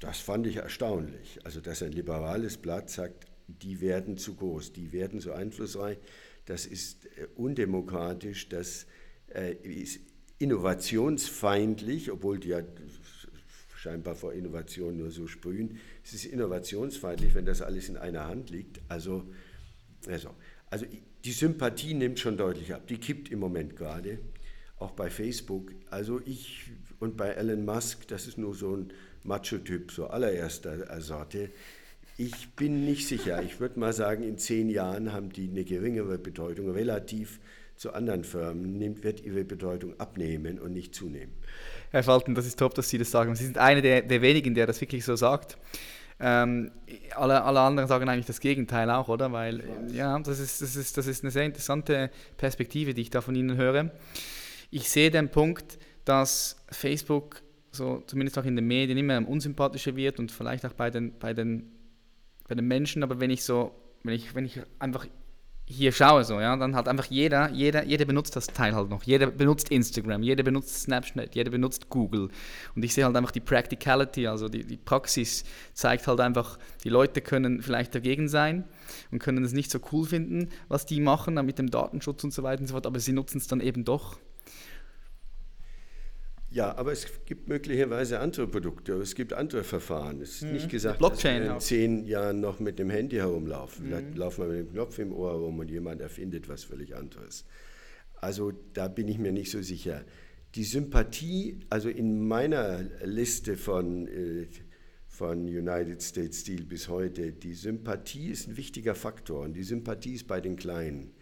[0.03, 1.39] Das fand ich erstaunlich.
[1.45, 5.97] Also, dass ein liberales Blatt sagt, die werden zu groß, die werden so einflussreich,
[6.45, 8.87] das ist äh, undemokratisch, das
[9.33, 10.01] äh, ist
[10.39, 12.63] innovationsfeindlich, obwohl die ja
[13.77, 15.79] scheinbar vor Innovation nur so sprühen.
[16.05, 18.81] Es ist innovationsfeindlich, wenn das alles in einer Hand liegt.
[18.89, 19.31] Also,
[20.09, 20.35] also,
[20.69, 20.85] also
[21.25, 22.89] die Sympathie nimmt schon deutlich ab.
[22.89, 24.19] Die kippt im Moment gerade,
[24.79, 25.73] auch bei Facebook.
[25.91, 28.93] Also ich und bei Elon Musk, das ist nur so ein
[29.25, 31.51] Macho-Typ, so allererster Sorte.
[32.17, 33.43] Ich bin nicht sicher.
[33.43, 37.41] Ich würde mal sagen, in zehn Jahren haben die eine geringere Bedeutung relativ
[37.77, 41.33] zu anderen Firmen, nimmt, wird ihre Bedeutung abnehmen und nicht zunehmen.
[41.91, 43.35] Herr Falten, das ist top, dass Sie das sagen.
[43.35, 45.59] Sie sind einer der, der wenigen, der das wirklich so sagt.
[46.21, 46.71] Ähm,
[47.17, 49.33] alle, alle anderen sagen eigentlich das Gegenteil auch, oder?
[49.33, 53.21] Weil, ja, das ist, das, ist, das ist eine sehr interessante Perspektive, die ich da
[53.21, 53.91] von Ihnen höre.
[54.71, 57.43] Ich sehe den Punkt, dass Facebook
[57.73, 61.35] so zumindest auch in den Medien immer unsympathischer wird und vielleicht auch bei den, bei
[61.35, 61.73] den,
[62.49, 63.73] bei den Menschen, aber wenn ich so,
[64.05, 65.07] wenn ich, wenn ich einfach
[65.65, 69.05] hier schaue so, ja, dann hat einfach jeder, jeder, jeder benutzt das Teil halt noch.
[69.05, 72.29] Jeder benutzt Instagram, jeder benutzt Snapchat, jeder benutzt Google.
[72.75, 76.89] Und ich sehe halt einfach die Practicality, also die, die Praxis zeigt halt einfach, die
[76.89, 78.65] Leute können vielleicht dagegen sein
[79.11, 82.43] und können es nicht so cool finden, was die machen mit dem Datenschutz und so
[82.43, 84.19] weiter und so fort, aber sie nutzen es dann eben doch.
[86.53, 90.21] Ja, aber es gibt möglicherweise andere Produkte, es gibt andere Verfahren.
[90.21, 90.53] Es ist mhm.
[90.53, 93.87] nicht gesagt, Blockchain dass wir in zehn Jahren noch mit dem Handy herumlaufen.
[93.87, 93.89] Mhm.
[93.89, 97.47] Vielleicht laufen wir mit dem Knopf im Ohr herum und jemand erfindet was völlig anderes.
[98.17, 100.05] Also da bin ich mir nicht so sicher.
[100.55, 104.47] Die Sympathie, also in meiner Liste von, äh,
[105.09, 110.15] von United States Steel bis heute, die Sympathie ist ein wichtiger Faktor und die Sympathie
[110.15, 111.13] ist bei den Kleinen.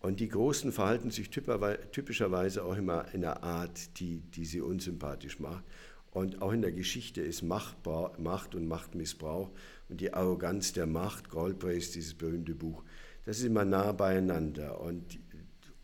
[0.00, 5.38] Und die Großen verhalten sich typischerweise auch immer in einer Art, die, die sie unsympathisch
[5.40, 5.62] macht.
[6.10, 9.50] Und auch in der Geschichte ist Macht und Machtmissbrauch
[9.88, 12.82] und die Arroganz der Macht, Galbraith, dieses berühmte Buch,
[13.26, 14.80] das ist immer nah beieinander.
[14.80, 15.18] Und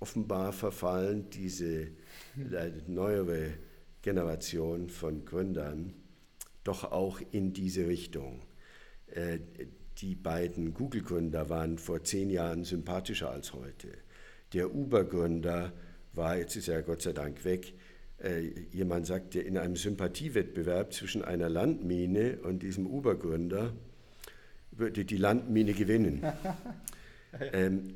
[0.00, 1.88] offenbar verfallen diese
[2.86, 3.52] neuere
[4.00, 5.92] Generation von Gründern
[6.64, 8.40] doch auch in diese Richtung.
[9.08, 9.38] Äh,
[9.98, 14.05] die beiden Google-Gründer waren vor zehn Jahren sympathischer als heute
[14.52, 15.72] der Uber-Gründer
[16.12, 17.74] war, jetzt ist er Gott sei Dank weg,
[18.22, 23.72] äh, jemand sagte, in einem Sympathiewettbewerb zwischen einer Landmine und diesem Uber-Gründer
[24.70, 26.22] würde die Landmine gewinnen.
[27.52, 27.94] ähm,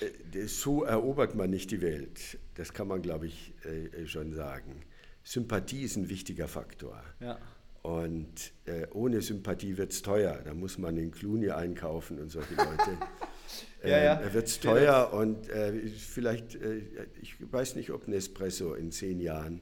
[0.00, 2.38] äh, so erobert man nicht die Welt.
[2.54, 4.82] Das kann man, glaube ich, äh, schon sagen.
[5.22, 7.02] Sympathie ist ein wichtiger Faktor.
[7.20, 7.38] Ja.
[7.82, 10.40] Und äh, ohne Sympathie wird es teuer.
[10.44, 12.98] Da muss man den Clooney einkaufen und solche Leute.
[13.82, 14.14] ja, ja.
[14.14, 16.82] Er wird teuer und äh, vielleicht, äh,
[17.22, 19.60] ich weiß nicht, ob Nespresso in zehn Jahren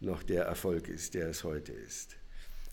[0.00, 2.16] noch der Erfolg ist, der es heute ist.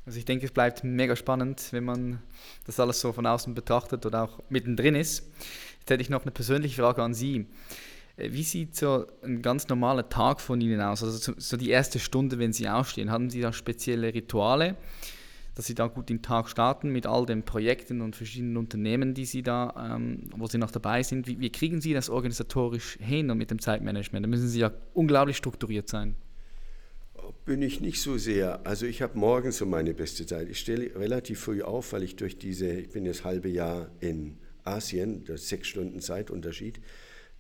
[0.05, 2.21] Also ich denke, es bleibt mega spannend, wenn man
[2.65, 5.23] das alles so von außen betrachtet oder auch mittendrin ist.
[5.79, 7.45] Jetzt hätte ich noch eine persönliche Frage an Sie.
[8.17, 11.03] Äh, wie sieht so ein ganz normaler Tag von Ihnen aus?
[11.03, 14.75] Also so die erste Stunde, wenn Sie aufstehen, haben Sie da spezielle Rituale?
[15.55, 19.25] Dass sie da gut den Tag starten mit all den Projekten und verschiedenen Unternehmen, die
[19.25, 21.27] sie da, ähm, wo sie noch dabei sind.
[21.27, 24.25] Wie, wie, kriegen Sie das organisatorisch hin und mit dem Zeitmanagement?
[24.25, 26.15] Da müssen Sie ja unglaublich strukturiert sein.
[27.45, 28.65] Bin ich nicht so sehr.
[28.65, 30.49] Also ich habe morgens so meine beste Zeit.
[30.49, 34.37] Ich stehe relativ früh auf, weil ich durch diese, ich bin jetzt halbe Jahr in
[34.63, 36.79] Asien, das ist sechs Stunden Zeitunterschied.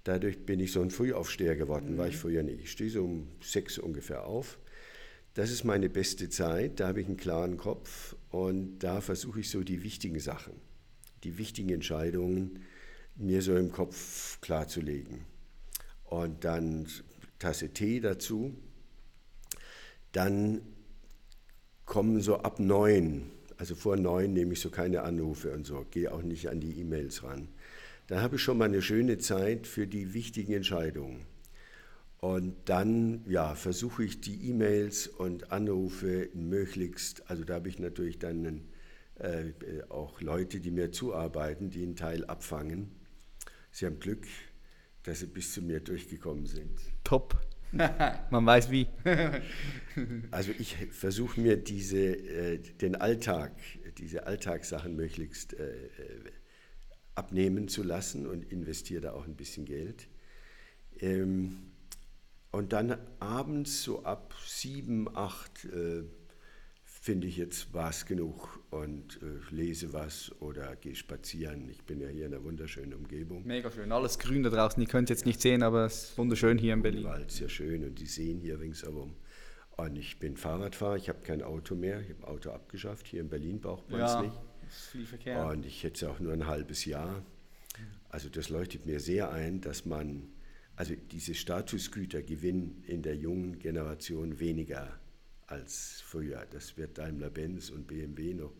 [0.03, 1.97] Dadurch bin ich so ein Frühaufsteher geworden, mhm.
[1.97, 2.61] war ich früher nicht.
[2.63, 4.57] Ich stehe so um sechs ungefähr auf
[5.33, 9.49] das ist meine beste Zeit, da habe ich einen klaren Kopf und da versuche ich
[9.49, 10.53] so die wichtigen Sachen,
[11.23, 12.63] die wichtigen Entscheidungen
[13.15, 15.25] mir so im Kopf klarzulegen.
[16.05, 16.87] Und dann
[17.41, 18.55] Tasse Tee dazu.
[20.11, 20.61] Dann
[21.85, 26.13] kommen so ab neun, also vor neun nehme ich so keine Anrufe und so, gehe
[26.13, 27.47] auch nicht an die E-Mails ran.
[28.07, 31.25] Dann habe ich schon mal eine schöne Zeit für die wichtigen Entscheidungen.
[32.21, 38.19] Und dann ja, versuche ich die E-Mails und Anrufe möglichst, also da habe ich natürlich
[38.19, 38.61] dann
[39.15, 39.53] äh,
[39.89, 42.91] auch Leute, die mir zuarbeiten, die einen Teil abfangen.
[43.71, 44.27] Sie haben Glück,
[45.01, 46.79] dass sie bis zu mir durchgekommen sind.
[47.03, 47.41] Top.
[47.71, 48.87] Man weiß wie.
[50.29, 53.53] also ich versuche mir diese, äh, den Alltag,
[53.97, 55.89] diese Alltagssachen möglichst äh,
[57.15, 60.07] abnehmen zu lassen und investiere da auch ein bisschen Geld.
[60.99, 61.70] Ähm,
[62.51, 66.03] und dann abends so ab sieben, acht äh,
[67.01, 71.67] finde ich jetzt war es genug und äh, lese was oder gehe spazieren.
[71.69, 73.45] Ich bin ja hier in einer wunderschönen Umgebung.
[73.45, 74.79] Mega schön, alles grün da draußen.
[74.81, 77.05] Ihr könnt es jetzt nicht sehen, aber es ist wunderschön hier in Berlin.
[77.05, 79.15] Wald sehr schön und die Seen hier ringsherum.
[79.77, 83.07] Und ich bin Fahrradfahrer, ich habe kein Auto mehr, ich habe ein Auto abgeschafft.
[83.07, 84.35] Hier in Berlin braucht man es ja, nicht.
[84.69, 85.47] Ist viel Verkehr.
[85.47, 87.23] Und ich hätte es auch nur ein halbes Jahr.
[88.09, 90.27] Also das leuchtet mir sehr ein, dass man
[90.75, 94.99] also diese Statusgüter gewinnen in der jungen Generation weniger
[95.47, 96.45] als früher.
[96.49, 98.53] Das wird Daimler-Benz und BMW noch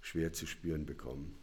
[0.00, 1.34] schwer zu spüren bekommen.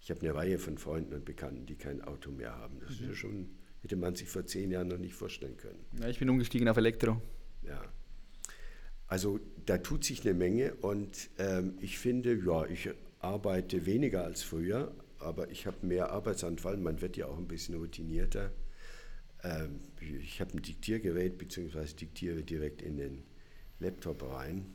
[0.00, 2.80] Ich habe eine Reihe von Freunden und Bekannten, die kein Auto mehr haben.
[2.80, 3.08] Das mhm.
[3.08, 3.50] ja schon,
[3.82, 5.78] hätte man sich vor zehn Jahren noch nicht vorstellen können.
[6.00, 7.22] Ja, ich bin umgestiegen auf Elektro.
[7.62, 7.80] Ja.
[9.06, 12.90] Also da tut sich eine Menge und ähm, ich finde, ja, ich
[13.20, 16.78] arbeite weniger als früher, aber ich habe mehr Arbeitsanfall.
[16.78, 18.50] Man wird ja auch ein bisschen routinierter.
[19.44, 21.84] Ähm, ich habe ein Diktiergerät bzw.
[21.94, 23.22] diktiere direkt in den
[23.80, 24.66] Laptop rein.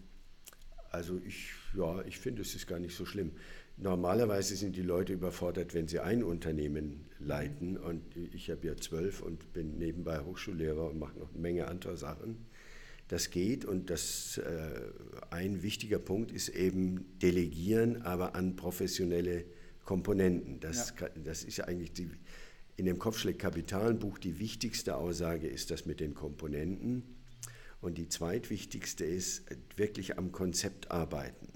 [0.91, 3.31] Also ich, ja, ich finde, es ist gar nicht so schlimm.
[3.77, 9.21] Normalerweise sind die Leute überfordert, wenn sie ein Unternehmen leiten und ich habe ja zwölf
[9.21, 12.47] und bin nebenbei Hochschullehrer und mache noch eine Menge anderer Sachen.
[13.07, 14.81] Das geht und das, äh,
[15.29, 19.45] ein wichtiger Punkt ist eben Delegieren, aber an professionelle
[19.85, 20.59] Komponenten.
[20.59, 21.07] Das, ja.
[21.23, 22.09] das ist ja eigentlich die,
[22.77, 27.03] in dem Kopfschläg Kapitalenbuch die wichtigste Aussage ist das mit den Komponenten.
[27.81, 31.49] Und die zweitwichtigste ist äh, wirklich am Konzept arbeiten.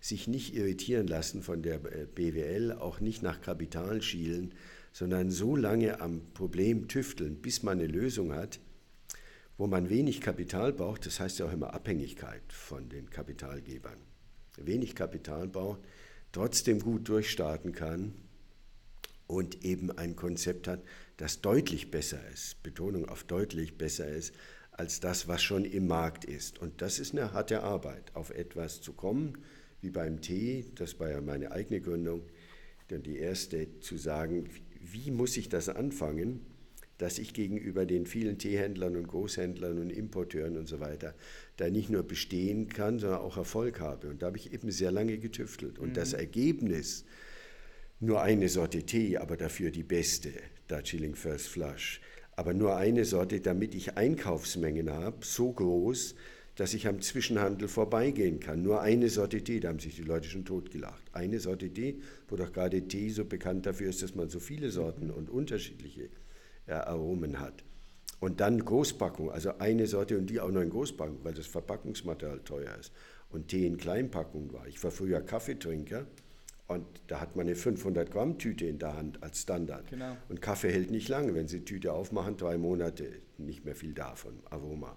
[0.00, 4.54] Sich nicht irritieren lassen von der äh, BWL, auch nicht nach Kapital schielen,
[4.92, 8.60] sondern so lange am Problem tüfteln, bis man eine Lösung hat,
[9.56, 13.98] wo man wenig Kapital braucht, das heißt ja auch immer Abhängigkeit von den Kapitalgebern,
[14.56, 15.80] wenig Kapital braucht,
[16.32, 18.14] trotzdem gut durchstarten kann
[19.28, 20.82] und eben ein Konzept hat,
[21.16, 24.34] das deutlich besser ist, Betonung auf deutlich besser ist,
[24.72, 26.58] als das, was schon im Markt ist.
[26.58, 29.38] Und das ist eine harte Arbeit, auf etwas zu kommen,
[29.80, 32.22] wie beim Tee, das war ja meine eigene Gründung,
[32.88, 34.48] dann die erste, zu sagen,
[34.80, 36.40] wie muss ich das anfangen,
[36.96, 41.14] dass ich gegenüber den vielen Teehändlern und Großhändlern und Importeuren und so weiter
[41.56, 44.08] da nicht nur bestehen kann, sondern auch Erfolg habe.
[44.08, 45.78] Und da habe ich eben sehr lange getüftelt.
[45.78, 45.94] Und mhm.
[45.94, 47.04] das Ergebnis,
[48.00, 50.30] nur eine Sorte Tee, aber dafür die beste,
[50.68, 52.00] Darjeeling First Flush,
[52.36, 56.14] aber nur eine Sorte, damit ich Einkaufsmengen habe, so groß,
[56.54, 58.62] dass ich am Zwischenhandel vorbeigehen kann.
[58.62, 61.02] Nur eine Sorte Tee, da haben sich die Leute schon totgelacht.
[61.12, 64.70] Eine Sorte Tee, wo doch gerade Tee so bekannt dafür ist, dass man so viele
[64.70, 66.08] Sorten und unterschiedliche
[66.66, 67.64] äh, Aromen hat.
[68.20, 72.40] Und dann Großpackung, also eine Sorte und die auch noch in Großpackung, weil das Verpackungsmaterial
[72.40, 72.92] teuer ist.
[73.30, 74.66] Und Tee in Kleinpackung war.
[74.66, 76.06] Ich war früher Kaffeetrinker
[76.68, 79.88] und da hat man eine 500 Gramm Tüte in der Hand als Standard.
[79.88, 80.16] Genau.
[80.28, 81.34] Und Kaffee hält nicht lange.
[81.34, 84.94] Wenn Sie die Tüte aufmachen, drei Monate, nicht mehr viel davon, Aroma.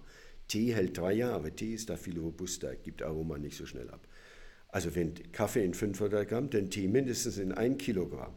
[0.48, 1.50] Tee hält drei Jahre.
[1.52, 4.06] Tee ist da viel robuster, gibt Aroma nicht so schnell ab.
[4.68, 8.34] Also wenn Kaffee in 500 Gramm, dann Tee mindestens in 1 Kilogramm.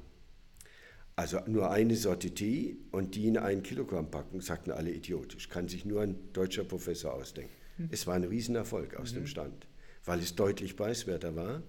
[1.18, 5.50] Also nur eine Sorte Tee und die in ein Kilogramm packen, sagten alle idiotisch.
[5.50, 7.54] Kann sich nur ein deutscher Professor ausdenken.
[7.78, 7.90] Mhm.
[7.92, 9.16] Es war ein Riesenerfolg aus mhm.
[9.16, 9.68] dem Stand,
[10.06, 11.64] weil es deutlich preiswerter war,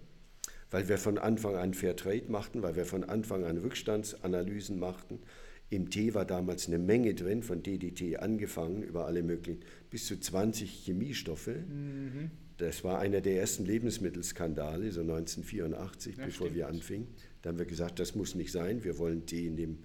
[0.70, 5.20] weil wir von Anfang an Fair Trade machten, weil wir von Anfang an Rückstandsanalysen machten
[5.68, 10.18] im Tee war damals eine Menge drin, von DDT angefangen, über alle möglichen, bis zu
[10.18, 11.64] 20 Chemiestoffe.
[11.68, 12.30] Mhm.
[12.58, 16.56] Das war einer der ersten Lebensmittelskandale, so 1984, ja, bevor stimmt.
[16.56, 17.08] wir anfingen.
[17.42, 19.78] Da haben wir gesagt, das muss nicht sein, wir wollen Tee in dem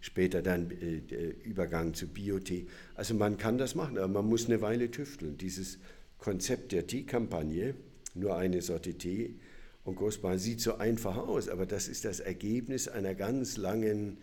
[0.00, 2.66] Später dann äh, Übergang zu Biotee.
[2.94, 5.36] Also man kann das machen, aber man muss eine Weile tüfteln.
[5.36, 5.78] Dieses
[6.18, 7.74] Konzept der Teekampagne,
[8.14, 9.36] nur eine Sorte Tee
[9.84, 14.18] und Großbahn, sieht so einfach aus, aber das ist das Ergebnis einer ganz langen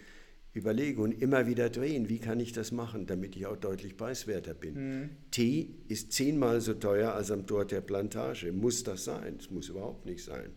[0.53, 4.53] überlege und immer wieder drehen, wie kann ich das machen, damit ich auch deutlich preiswerter
[4.53, 4.73] bin.
[4.73, 5.09] Mhm.
[5.31, 8.51] Tee ist zehnmal so teuer als am Tor der Plantage.
[8.51, 9.37] Muss das sein?
[9.39, 10.51] Es muss überhaupt nicht sein.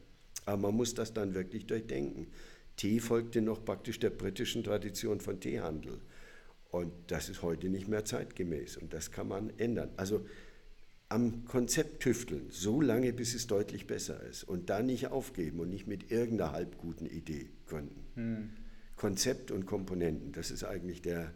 [0.47, 2.29] Aber man muss das dann wirklich durchdenken.
[2.77, 6.01] Tee folgte noch praktisch der britischen Tradition von Teehandel.
[6.71, 9.91] Und das ist heute nicht mehr zeitgemäß und das kann man ändern.
[9.99, 10.25] Also
[11.13, 15.69] am Konzept tüfteln, so lange, bis es deutlich besser ist und dann nicht aufgeben und
[15.69, 18.05] nicht mit irgendeiner halbguten Idee gründen.
[18.15, 18.51] Mhm.
[18.97, 20.33] Konzept und Komponenten.
[20.33, 21.33] Das ist eigentlich der,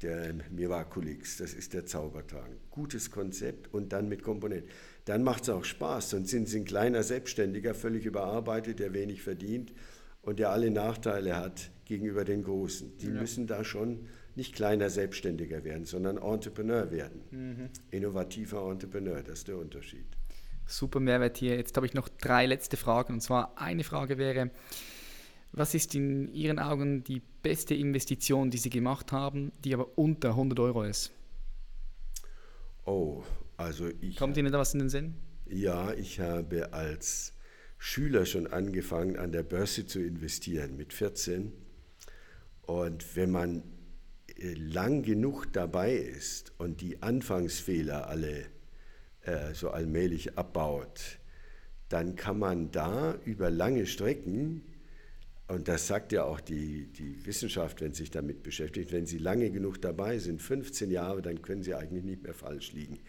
[0.00, 2.56] der Miraculix, das ist der Zaubertrank.
[2.70, 4.70] Gutes Konzept und dann mit Komponenten.
[5.04, 9.22] Dann macht es auch Spaß, sonst sind Sie ein kleiner Selbstständiger, völlig überarbeitet, der wenig
[9.22, 9.74] verdient
[10.22, 12.96] und der alle Nachteile hat gegenüber den Großen.
[12.98, 13.12] Die ja.
[13.12, 17.22] müssen da schon nicht kleiner Selbstständiger werden, sondern Entrepreneur werden.
[17.30, 17.68] Mhm.
[17.90, 20.06] Innovativer Entrepreneur, das ist der Unterschied.
[20.66, 21.56] Super Mehrwert hier.
[21.56, 23.14] Jetzt habe ich noch drei letzte Fragen.
[23.14, 24.50] Und zwar eine Frage wäre,
[25.52, 30.30] was ist in Ihren Augen die beste Investition, die Sie gemacht haben, die aber unter
[30.30, 31.10] 100 Euro ist?
[32.84, 33.22] Oh,
[33.56, 34.16] also ich.
[34.16, 35.14] Kommt Ihnen da was in den Sinn?
[35.46, 37.34] Ja, ich habe als
[37.76, 41.52] Schüler schon angefangen, an der Börse zu investieren mit 14.
[42.62, 43.62] Und wenn man
[44.38, 48.46] lang genug dabei ist und die Anfangsfehler alle
[49.22, 51.18] äh, so allmählich abbaut,
[51.88, 54.62] dann kann man da über lange Strecken
[55.48, 59.18] und das sagt ja auch die, die Wissenschaft, wenn sie sich damit beschäftigt, wenn sie
[59.18, 63.00] lange genug dabei sind, 15 Jahre, dann können sie eigentlich nicht mehr falsch liegen.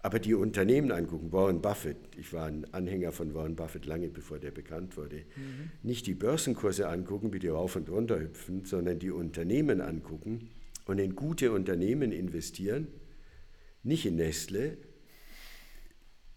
[0.00, 4.38] Aber die Unternehmen angucken, Warren Buffett, ich war ein Anhänger von Warren Buffett lange bevor
[4.38, 5.70] der bekannt wurde, mhm.
[5.82, 10.50] nicht die Börsenkurse angucken, wie die rauf und runter hüpfen, sondern die Unternehmen angucken
[10.88, 12.88] und in gute Unternehmen investieren,
[13.82, 14.78] nicht in Nestle,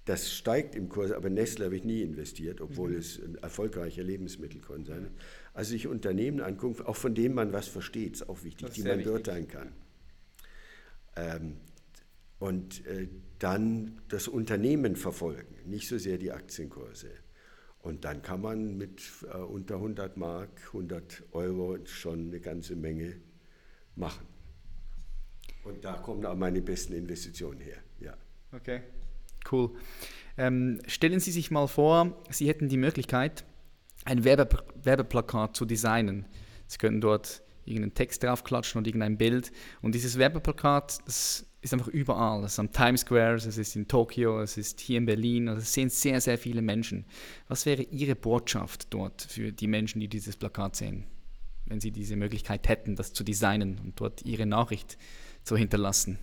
[0.03, 2.97] das steigt im Kurs, aber Nestle habe ich nie investiert, obwohl mhm.
[2.97, 5.13] es ein erfolgreicher Lebensmittelkonzern ist.
[5.53, 8.83] Also sich Unternehmen angucken, auch von denen man was versteht, ist auch wichtig, ist die
[8.83, 9.05] man wichtig.
[9.05, 9.71] beurteilen kann.
[11.15, 11.57] Ähm,
[12.39, 13.07] und äh,
[13.39, 17.09] dann das Unternehmen verfolgen, nicht so sehr die Aktienkurse.
[17.79, 23.15] Und dann kann man mit äh, unter 100 Mark, 100 Euro schon eine ganze Menge
[23.95, 24.30] machen.
[25.63, 27.77] Und da kommen auch meine besten Investitionen her.
[27.99, 28.13] Ja.
[28.51, 28.81] Okay,
[29.51, 29.71] cool.
[30.37, 33.45] Ähm, stellen Sie sich mal vor, Sie hätten die Möglichkeit,
[34.05, 34.49] ein Werbe
[34.81, 36.25] Werbeplakat zu designen.
[36.67, 39.51] Sie können dort irgendeinen Text draufklatschen oder irgendein Bild.
[39.81, 42.43] Und dieses Werbeplakat, das ist einfach überall.
[42.43, 45.47] Es ist am Times Square, es ist in Tokio, es ist hier in Berlin.
[45.47, 47.05] Also es sehen sehr, sehr viele Menschen.
[47.47, 51.05] Was wäre Ihre Botschaft dort für die Menschen, die dieses Plakat sehen?
[51.65, 54.97] Wenn Sie diese Möglichkeit hätten, das zu designen und dort Ihre Nachricht zu
[55.55, 56.19] hinterlassen.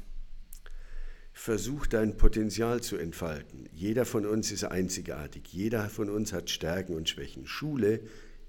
[1.33, 3.69] Versuch dein Potenzial zu entfalten.
[3.73, 5.47] Jeder von uns ist einzigartig.
[5.53, 7.47] Jeder von uns hat Stärken und Schwächen.
[7.47, 8.01] Schule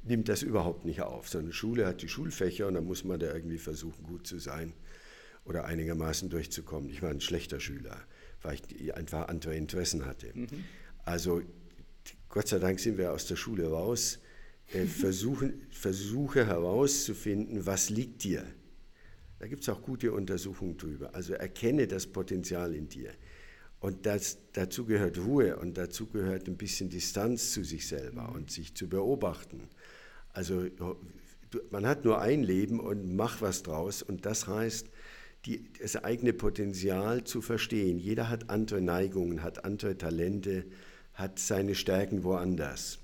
[0.03, 3.31] nimmt das überhaupt nicht auf, sondern Schule hat die Schulfächer und dann muss man da
[3.31, 4.73] irgendwie versuchen, gut zu sein
[5.45, 6.89] oder einigermaßen durchzukommen.
[6.89, 7.97] Ich war ein schlechter Schüler,
[8.41, 10.31] weil ich einfach andere Interessen hatte.
[10.33, 10.47] Mhm.
[11.05, 11.43] Also
[12.27, 14.19] Gott sei Dank sind wir aus der Schule raus.
[14.71, 18.45] Äh, versuchen, versuche herauszufinden, was liegt dir
[19.39, 21.15] da gibt es auch gute Untersuchungen drüber.
[21.15, 23.11] Also erkenne das Potenzial in dir.
[23.79, 28.51] Und das, dazu gehört Ruhe und dazu gehört ein bisschen Distanz zu sich selber und
[28.51, 29.69] sich zu beobachten.
[30.33, 30.65] Also
[31.71, 34.01] man hat nur ein Leben und mach was draus.
[34.01, 34.87] Und das heißt,
[35.45, 37.97] die, das eigene Potenzial zu verstehen.
[37.97, 40.65] Jeder hat andere Neigungen, hat andere Talente,
[41.13, 42.99] hat seine Stärken woanders.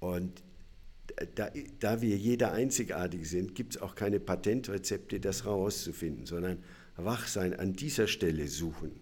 [0.00, 0.42] Und
[1.34, 1.50] da,
[1.80, 6.58] da wir jeder einzigartig sind, gibt es auch keine Patentrezepte, das herauszufinden, sondern
[6.96, 8.92] wach sein, an dieser Stelle suchen.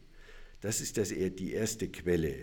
[0.61, 2.35] Das ist das, die erste Quelle,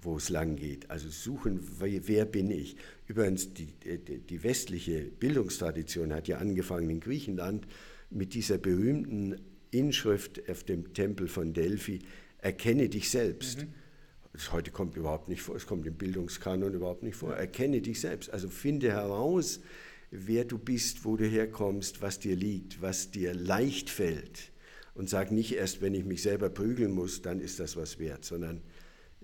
[0.00, 0.90] wo es lang geht.
[0.90, 2.76] Also suchen, wer bin ich?
[3.06, 7.66] Übrigens, die, die westliche Bildungstradition hat ja angefangen in Griechenland
[8.10, 9.40] mit dieser berühmten
[9.70, 12.00] Inschrift auf dem Tempel von Delphi,
[12.38, 13.62] erkenne dich selbst.
[13.62, 13.74] Mhm.
[14.36, 17.34] Das heute kommt überhaupt nicht vor, es kommt im Bildungskanon überhaupt nicht vor.
[17.34, 19.60] Erkenne dich selbst, also finde heraus,
[20.10, 24.52] wer du bist, wo du herkommst, was dir liegt, was dir leicht fällt.
[24.94, 28.26] Und sag nicht erst, wenn ich mich selber prügeln muss, dann ist das was wert,
[28.26, 28.60] sondern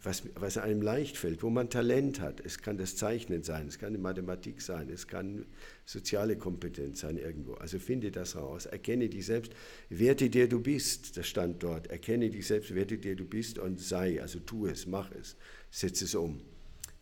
[0.02, 2.40] was, was einem leicht fällt, wo man Talent hat.
[2.44, 5.46] Es kann das Zeichnen sein, es kann die Mathematik sein, es kann
[5.84, 7.54] soziale Kompetenz sein irgendwo.
[7.54, 9.52] Also finde das raus, erkenne dich selbst,
[9.88, 13.80] werte der du bist, das stand dort, erkenne dich selbst, werte der du bist und
[13.80, 15.36] sei, also tu es, mach es,
[15.70, 16.40] setze es um.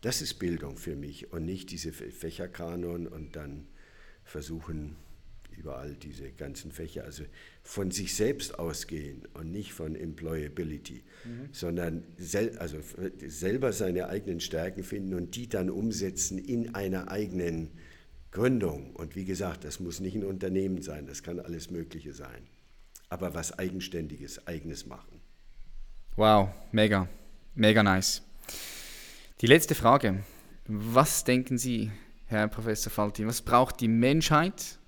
[0.01, 3.67] Das ist Bildung für mich und nicht diese Fächerkanon und dann
[4.23, 4.95] versuchen,
[5.57, 7.23] überall diese ganzen Fächer, also
[7.63, 11.49] von sich selbst ausgehen und nicht von Employability, mhm.
[11.51, 12.77] sondern sel also
[13.27, 17.71] selber seine eigenen Stärken finden und die dann umsetzen in einer eigenen
[18.31, 18.95] Gründung.
[18.95, 22.47] Und wie gesagt, das muss nicht ein Unternehmen sein, das kann alles Mögliche sein.
[23.09, 25.21] Aber was Eigenständiges, Eigenes machen.
[26.15, 27.07] Wow, mega,
[27.55, 28.21] mega nice.
[29.41, 30.23] Die letzte Frage.
[30.67, 31.91] Was denken Sie,
[32.27, 34.79] Herr Professor Falti, was braucht die Menschheit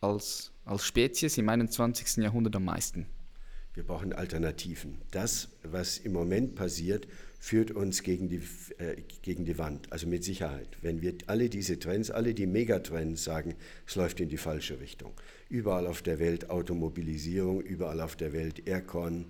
[0.00, 2.22] als, als Spezies im 21.
[2.22, 3.06] Jahrhundert am meisten?
[3.74, 4.98] Wir brauchen Alternativen.
[5.10, 7.06] Das, was im Moment passiert,
[7.38, 8.42] führt uns gegen die,
[8.78, 10.66] äh, gegen die Wand, also mit Sicherheit.
[10.82, 13.54] Wenn wir alle diese Trends, alle die Megatrends sagen,
[13.86, 15.12] es läuft in die falsche Richtung.
[15.48, 19.26] Überall auf der Welt Automobilisierung, überall auf der Welt Aircon,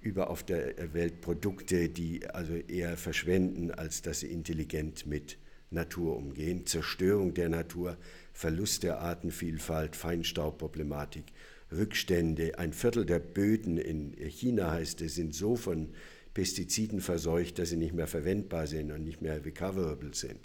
[0.00, 5.38] überall auf der Welt Produkte, die also eher verschwenden, als dass sie intelligent mit
[5.70, 6.66] Natur umgehen.
[6.66, 7.96] Zerstörung der Natur,
[8.34, 11.24] Verlust der Artenvielfalt, Feinstaubproblematik,
[11.72, 12.58] Rückstände.
[12.58, 15.90] Ein Viertel der Böden in China heißt es, sind so von
[16.34, 20.40] Pestiziden verseucht, dass sie nicht mehr verwendbar sind und nicht mehr recoverable sind.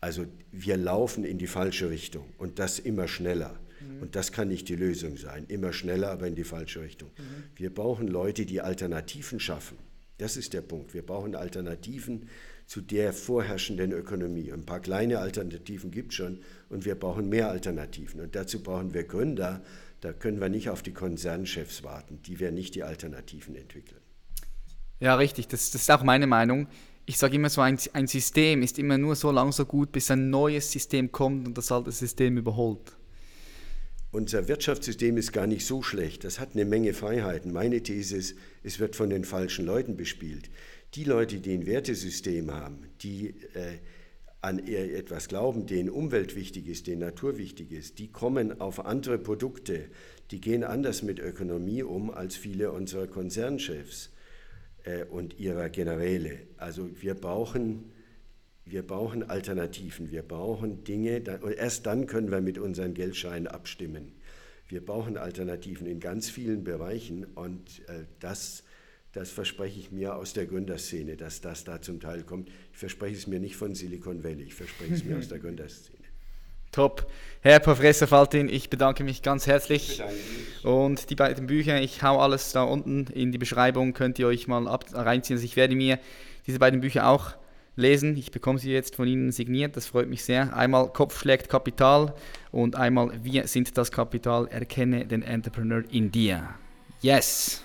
[0.00, 3.60] Also wir laufen in die falsche Richtung und das immer schneller.
[3.80, 4.02] Mhm.
[4.02, 5.44] Und das kann nicht die Lösung sein.
[5.48, 7.10] Immer schneller, aber in die falsche Richtung.
[7.18, 7.44] Mhm.
[7.54, 9.76] Wir brauchen Leute, die Alternativen schaffen.
[10.16, 10.94] Das ist der Punkt.
[10.94, 12.28] Wir brauchen Alternativen
[12.70, 14.52] zu der vorherrschenden Ökonomie.
[14.52, 18.20] Ein paar kleine Alternativen gibt es schon und wir brauchen mehr Alternativen.
[18.20, 19.60] Und dazu brauchen wir Gründer.
[20.00, 22.22] Da können wir nicht auf die Konzernchefs warten.
[22.22, 24.00] Die werden nicht die Alternativen entwickeln.
[25.00, 25.48] Ja, richtig.
[25.48, 26.68] Das, das ist auch meine Meinung.
[27.06, 30.08] Ich sage immer so, ein, ein System ist immer nur so lange so gut, bis
[30.12, 32.96] ein neues System kommt und das alte System überholt.
[34.12, 36.22] Unser Wirtschaftssystem ist gar nicht so schlecht.
[36.22, 37.52] Das hat eine Menge Freiheiten.
[37.52, 40.50] Meine These ist, es wird von den falschen Leuten bespielt.
[40.94, 43.78] Die Leute, die ein Wertesystem haben, die äh,
[44.40, 49.18] an etwas glauben, denen Umwelt wichtig ist, denen Natur wichtig ist, die kommen auf andere
[49.18, 49.90] Produkte,
[50.30, 54.10] die gehen anders mit Ökonomie um als viele unserer Konzernchefs.
[54.84, 56.38] Äh, und ihrer Generäle.
[56.56, 57.92] Also wir brauchen,
[58.64, 64.12] wir brauchen Alternativen, wir brauchen Dinge, und erst dann können wir mit unseren Geldscheinen abstimmen.
[64.68, 68.62] Wir brauchen Alternativen in ganz vielen Bereichen und äh, das,
[69.12, 72.48] das verspreche ich mir aus der Gründerszene, dass das da zum Teil kommt.
[72.72, 75.98] Ich verspreche es mir nicht von Silicon Valley, ich verspreche es mir aus der Gründerszene.
[76.72, 77.10] Top.
[77.40, 80.00] Herr Professor Faltin, ich bedanke mich ganz herzlich.
[80.62, 84.46] Und die beiden Bücher, ich hau alles da unten in die Beschreibung, könnt ihr euch
[84.46, 85.36] mal ab, reinziehen.
[85.36, 85.98] Also ich werde mir
[86.46, 87.32] diese beiden Bücher auch
[87.74, 88.16] lesen.
[88.16, 90.56] Ich bekomme sie jetzt von Ihnen signiert, das freut mich sehr.
[90.56, 92.14] Einmal Kopf schlägt Kapital
[92.52, 96.50] und einmal Wir sind das Kapital, erkenne den Entrepreneur in dir.
[97.00, 97.64] Yes!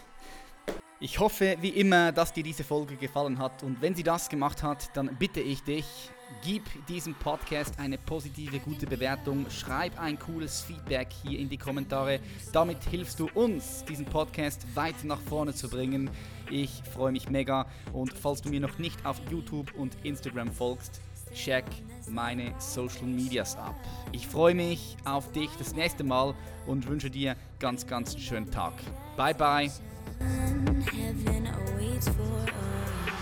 [1.06, 4.64] Ich hoffe wie immer, dass dir diese Folge gefallen hat und wenn sie das gemacht
[4.64, 5.86] hat, dann bitte ich dich,
[6.44, 12.22] gib diesem Podcast eine positive, gute Bewertung, schreib ein cooles Feedback hier in die Kommentare.
[12.52, 16.10] Damit hilfst du uns, diesen Podcast weiter nach vorne zu bringen.
[16.50, 21.02] Ich freue mich mega und falls du mir noch nicht auf YouTube und Instagram folgst,
[21.36, 21.66] check
[22.10, 23.76] meine Social Medias ab.
[24.12, 26.34] Ich freue mich auf dich das nächste Mal
[26.66, 28.74] und wünsche dir ganz, ganz schönen Tag.
[29.16, 29.70] Bye, bye.
[30.20, 33.15] heaven, heaven awaits for us.